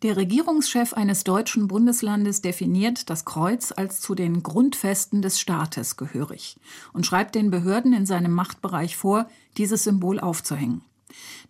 Der 0.03 0.17
Regierungschef 0.17 0.93
eines 0.93 1.23
deutschen 1.23 1.67
Bundeslandes 1.67 2.41
definiert 2.41 3.11
das 3.11 3.23
Kreuz 3.23 3.71
als 3.71 4.01
zu 4.01 4.15
den 4.15 4.41
Grundfesten 4.41 5.21
des 5.21 5.39
Staates 5.39 5.95
gehörig 5.95 6.57
und 6.91 7.05
schreibt 7.05 7.35
den 7.35 7.51
Behörden 7.51 7.93
in 7.93 8.07
seinem 8.07 8.31
Machtbereich 8.31 8.97
vor, 8.97 9.27
dieses 9.57 9.83
Symbol 9.83 10.19
aufzuhängen. 10.19 10.81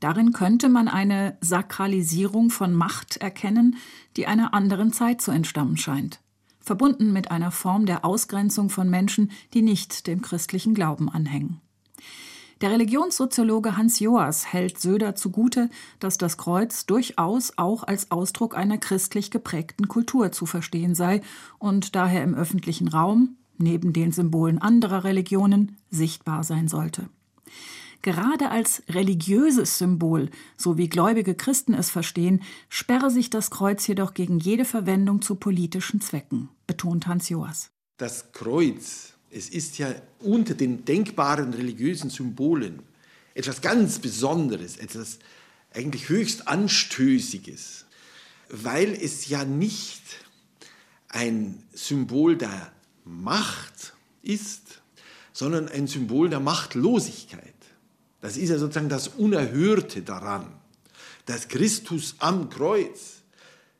Darin 0.01 0.33
könnte 0.33 0.67
man 0.67 0.89
eine 0.89 1.37
Sakralisierung 1.39 2.49
von 2.49 2.73
Macht 2.73 3.17
erkennen, 3.17 3.77
die 4.17 4.27
einer 4.27 4.53
anderen 4.53 4.91
Zeit 4.91 5.21
zu 5.21 5.31
entstammen 5.31 5.77
scheint, 5.77 6.19
verbunden 6.59 7.13
mit 7.13 7.31
einer 7.31 7.51
Form 7.51 7.85
der 7.85 8.03
Ausgrenzung 8.03 8.69
von 8.69 8.89
Menschen, 8.89 9.31
die 9.53 9.61
nicht 9.61 10.07
dem 10.07 10.21
christlichen 10.21 10.73
Glauben 10.73 11.07
anhängen. 11.09 11.61
Der 12.61 12.69
Religionssoziologe 12.69 13.75
Hans 13.75 13.99
Joas 13.99 14.53
hält 14.53 14.79
Söder 14.79 15.15
zugute, 15.15 15.71
dass 15.99 16.19
das 16.19 16.37
Kreuz 16.37 16.85
durchaus 16.85 17.53
auch 17.57 17.81
als 17.81 18.11
Ausdruck 18.11 18.55
einer 18.55 18.77
christlich 18.77 19.31
geprägten 19.31 19.87
Kultur 19.87 20.31
zu 20.31 20.45
verstehen 20.45 20.93
sei 20.93 21.21
und 21.57 21.95
daher 21.95 22.23
im 22.23 22.35
öffentlichen 22.35 22.87
Raum, 22.87 23.37
neben 23.57 23.93
den 23.93 24.11
Symbolen 24.11 24.59
anderer 24.59 25.03
Religionen, 25.03 25.77
sichtbar 25.89 26.43
sein 26.43 26.67
sollte. 26.67 27.09
Gerade 28.03 28.51
als 28.51 28.83
religiöses 28.89 29.79
Symbol, 29.79 30.29
so 30.55 30.77
wie 30.77 30.87
gläubige 30.87 31.33
Christen 31.33 31.73
es 31.73 31.89
verstehen, 31.89 32.43
sperre 32.69 33.09
sich 33.09 33.31
das 33.31 33.49
Kreuz 33.49 33.87
jedoch 33.87 34.13
gegen 34.13 34.37
jede 34.37 34.65
Verwendung 34.65 35.23
zu 35.23 35.33
politischen 35.33 35.99
Zwecken, 35.99 36.49
betont 36.67 37.07
Hans 37.07 37.29
Joas. 37.29 37.71
Das 37.97 38.31
Kreuz 38.33 39.15
es 39.31 39.49
ist 39.49 39.77
ja 39.77 39.93
unter 40.19 40.53
den 40.53 40.85
denkbaren 40.85 41.53
religiösen 41.53 42.09
Symbolen 42.09 42.83
etwas 43.33 43.61
ganz 43.61 43.99
Besonderes, 43.99 44.77
etwas 44.77 45.19
eigentlich 45.73 46.09
höchst 46.09 46.47
Anstößiges, 46.47 47.85
weil 48.49 48.91
es 48.93 49.29
ja 49.29 49.45
nicht 49.45 50.01
ein 51.07 51.63
Symbol 51.73 52.37
der 52.37 52.71
Macht 53.05 53.93
ist, 54.21 54.81
sondern 55.33 55.69
ein 55.69 55.87
Symbol 55.87 56.29
der 56.29 56.39
Machtlosigkeit. 56.39 57.53
Das 58.19 58.37
ist 58.37 58.49
ja 58.49 58.57
sozusagen 58.57 58.89
das 58.89 59.07
Unerhörte 59.07 60.01
daran, 60.01 60.51
dass 61.25 61.47
Christus 61.47 62.15
am 62.19 62.49
Kreuz 62.49 63.21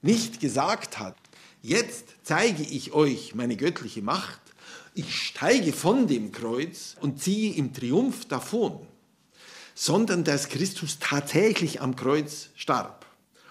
nicht 0.02 0.40
gesagt 0.40 0.98
hat, 0.98 1.18
jetzt 1.62 2.06
zeige 2.24 2.64
ich 2.64 2.94
euch 2.94 3.36
meine 3.36 3.56
göttliche 3.56 4.02
Macht, 4.02 4.41
ich 4.94 5.16
steige 5.16 5.74
von 5.74 6.08
dem 6.08 6.32
Kreuz 6.32 6.96
und 7.00 7.22
ziehe 7.22 7.56
im 7.56 7.74
Triumph 7.74 8.26
davon, 8.26 8.80
sondern 9.74 10.24
dass 10.24 10.50
Christus 10.50 10.98
tatsächlich 11.00 11.82
am 11.82 11.96
Kreuz 11.96 12.50
starb 12.56 13.06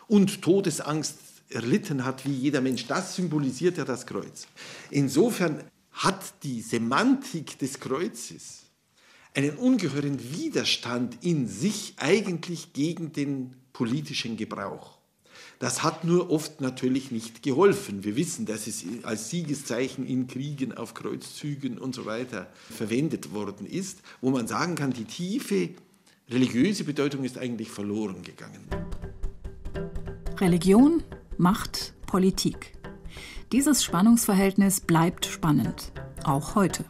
und 0.06 0.42
Todesangst 0.42 1.16
erlitten 1.48 2.04
hat 2.04 2.24
wie 2.24 2.32
jeder 2.32 2.60
Mensch. 2.60 2.86
Das 2.86 3.16
symbolisiert 3.16 3.78
ja 3.78 3.84
das 3.84 4.06
Kreuz. 4.06 4.46
Insofern 4.90 5.64
hat 5.92 6.42
die 6.42 6.60
Semantik 6.60 7.58
des 7.58 7.80
Kreuzes 7.80 8.60
einen 9.34 9.56
ungeheuren 9.56 10.18
Widerstand 10.32 11.24
in 11.24 11.48
sich 11.48 11.94
eigentlich 11.96 12.72
gegen 12.72 13.12
den 13.12 13.56
politischen 13.72 14.36
Gebrauch. 14.36 14.99
Das 15.60 15.82
hat 15.82 16.04
nur 16.04 16.30
oft 16.30 16.62
natürlich 16.62 17.10
nicht 17.10 17.42
geholfen. 17.42 18.02
Wir 18.02 18.16
wissen, 18.16 18.46
dass 18.46 18.66
es 18.66 18.82
als 19.02 19.28
Siegeszeichen 19.28 20.06
in 20.06 20.26
Kriegen, 20.26 20.72
auf 20.72 20.94
Kreuzzügen 20.94 21.76
und 21.76 21.94
so 21.94 22.06
weiter 22.06 22.48
verwendet 22.70 23.34
worden 23.34 23.66
ist, 23.66 24.00
wo 24.22 24.30
man 24.30 24.48
sagen 24.48 24.74
kann, 24.74 24.94
die 24.94 25.04
tiefe 25.04 25.68
religiöse 26.30 26.84
Bedeutung 26.84 27.24
ist 27.24 27.36
eigentlich 27.36 27.70
verloren 27.70 28.22
gegangen. 28.22 28.64
Religion, 30.38 31.02
Macht, 31.36 31.92
Politik. 32.06 32.72
Dieses 33.52 33.84
Spannungsverhältnis 33.84 34.80
bleibt 34.80 35.26
spannend, 35.26 35.92
auch 36.24 36.54
heute. 36.54 36.86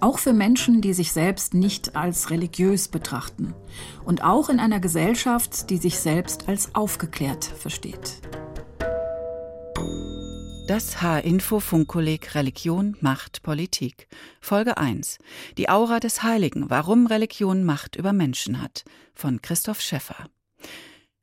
Auch 0.00 0.18
für 0.18 0.32
Menschen, 0.32 0.80
die 0.80 0.92
sich 0.92 1.12
selbst 1.12 1.54
nicht 1.54 1.96
als 1.96 2.30
religiös 2.30 2.88
betrachten. 2.88 3.54
Und 4.04 4.22
auch 4.22 4.48
in 4.48 4.60
einer 4.60 4.80
Gesellschaft, 4.80 5.70
die 5.70 5.78
sich 5.78 5.98
selbst 5.98 6.48
als 6.48 6.74
aufgeklärt 6.74 7.44
versteht. 7.44 8.20
Das 10.68 11.00
H-Info-Funkkolleg 11.00 12.34
Religion, 12.34 12.94
Macht, 13.00 13.42
Politik. 13.42 14.06
Folge 14.38 14.76
1. 14.76 15.16
Die 15.56 15.70
Aura 15.70 15.98
des 15.98 16.22
Heiligen. 16.22 16.68
Warum 16.68 17.06
Religion 17.06 17.64
Macht 17.64 17.96
über 17.96 18.12
Menschen 18.12 18.60
hat. 18.60 18.84
Von 19.14 19.40
Christoph 19.40 19.80
Schäffer. 19.80 20.28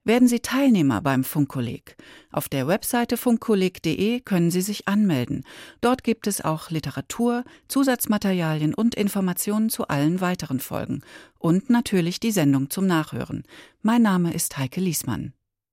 Werden 0.07 0.27
Sie 0.27 0.39
Teilnehmer 0.39 1.01
beim 1.01 1.23
Funkkolleg. 1.23 1.97
Auf 2.31 2.47
der 2.47 2.67
Webseite 2.67 3.17
funkkolleg.de 3.17 4.19
können 4.19 4.51
Sie 4.51 4.61
sich 4.61 4.87
anmelden. 4.87 5.43
Dort 5.81 6.03
gibt 6.03 6.27
es 6.27 6.41
auch 6.41 6.69
Literatur, 6.69 7.43
Zusatzmaterialien 7.67 8.75
und 8.75 8.93
Informationen 8.93 9.71
zu 9.71 9.87
allen 9.87 10.21
weiteren 10.21 10.59
Folgen. 10.59 11.01
Und 11.39 11.71
natürlich 11.71 12.19
die 12.19 12.31
Sendung 12.31 12.69
zum 12.69 12.85
Nachhören. 12.85 13.45
Mein 13.81 14.03
Name 14.03 14.31
ist 14.31 14.59
Heike 14.59 14.79
Liesmann. 14.79 15.33